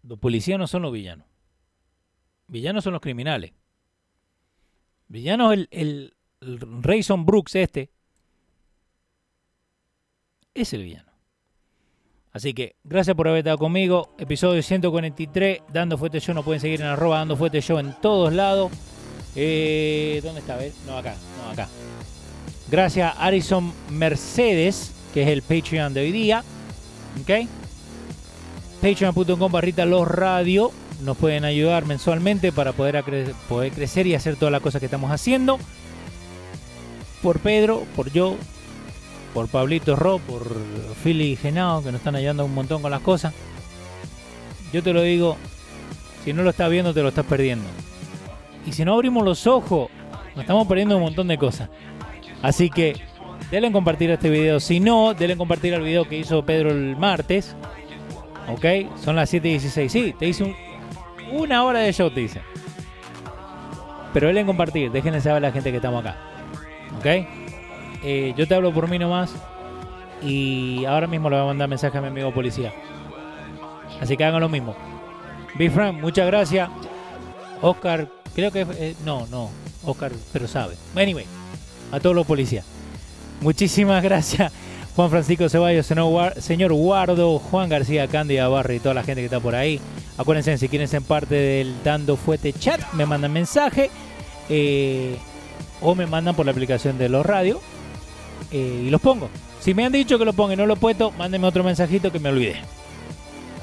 [0.02, 1.28] Los policías no son los villanos.
[2.48, 3.52] Villanos son los criminales.
[5.06, 7.92] Villanos el, el, el Rayson Brooks este.
[10.54, 11.09] Es el villano.
[12.32, 14.14] Así que gracias por haber estado conmigo.
[14.18, 15.62] Episodio 143.
[15.72, 16.34] Dando Fuerte Show.
[16.34, 18.70] Nos pueden seguir en arroba Dando Fuerte Show en todos lados.
[19.34, 20.58] Eh, ¿Dónde está?
[20.86, 21.14] No, acá.
[21.44, 21.68] No, acá.
[22.70, 26.44] Gracias a Arison Mercedes, que es el Patreon de hoy día.
[27.20, 27.48] ¿Ok?
[28.80, 30.72] patreon.com barrita los radio.
[31.02, 33.02] Nos pueden ayudar mensualmente para poder,
[33.48, 35.58] poder crecer y hacer todas las cosas que estamos haciendo.
[37.22, 38.36] Por Pedro, por yo,
[39.34, 40.42] por Pablito Ro, por
[41.02, 43.34] Philly y Genao, que nos están ayudando un montón con las cosas.
[44.72, 45.36] Yo te lo digo,
[46.24, 47.66] si no lo estás viendo, te lo estás perdiendo.
[48.66, 49.90] Y si no abrimos los ojos,
[50.34, 51.68] nos estamos perdiendo un montón de cosas.
[52.42, 52.94] Así que
[53.50, 54.60] denle compartir este video.
[54.60, 57.56] Si no, denle compartir el video que hizo Pedro el martes
[58.48, 58.64] ¿Ok?
[58.96, 59.92] Son las 7 y 16.
[59.92, 60.54] Sí, te hice
[61.32, 62.40] una hora de show, te dice.
[64.12, 66.16] Pero él en compartir, déjenle saber a la gente que estamos acá.
[66.98, 67.06] ¿Ok?
[68.03, 69.32] Eh, yo te hablo por mí nomás.
[70.22, 72.72] Y ahora mismo le voy a mandar mensaje a mi amigo policía.
[74.01, 74.74] Así que hagan lo mismo.
[75.57, 76.68] Big Frank, muchas gracias.
[77.62, 78.66] Oscar, creo que.
[78.78, 79.51] Eh, no, no.
[79.84, 80.76] Oscar, pero sabe.
[80.94, 81.26] Anyway,
[81.90, 82.64] a todos los policías.
[83.40, 84.53] Muchísimas gracias.
[84.96, 89.55] Juan Francisco Ceballos, señor Guardo, Juan García, Cándida y toda la gente que está por
[89.55, 89.80] ahí.
[90.18, 93.88] Acuérdense, si quieren ser parte del Dando Fuete Chat, me mandan mensaje
[94.48, 95.16] eh,
[95.80, 97.61] o me mandan por la aplicación de los radios
[98.51, 99.28] eh, y los pongo.
[99.61, 102.11] Si me han dicho que lo ponga y no lo he puesto, mándenme otro mensajito
[102.11, 102.61] que me olvide.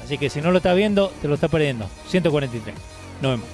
[0.04, 1.88] Así que si no lo estás viendo, te lo estás perdiendo.
[2.08, 2.74] 143.
[3.20, 3.48] Nos vemos.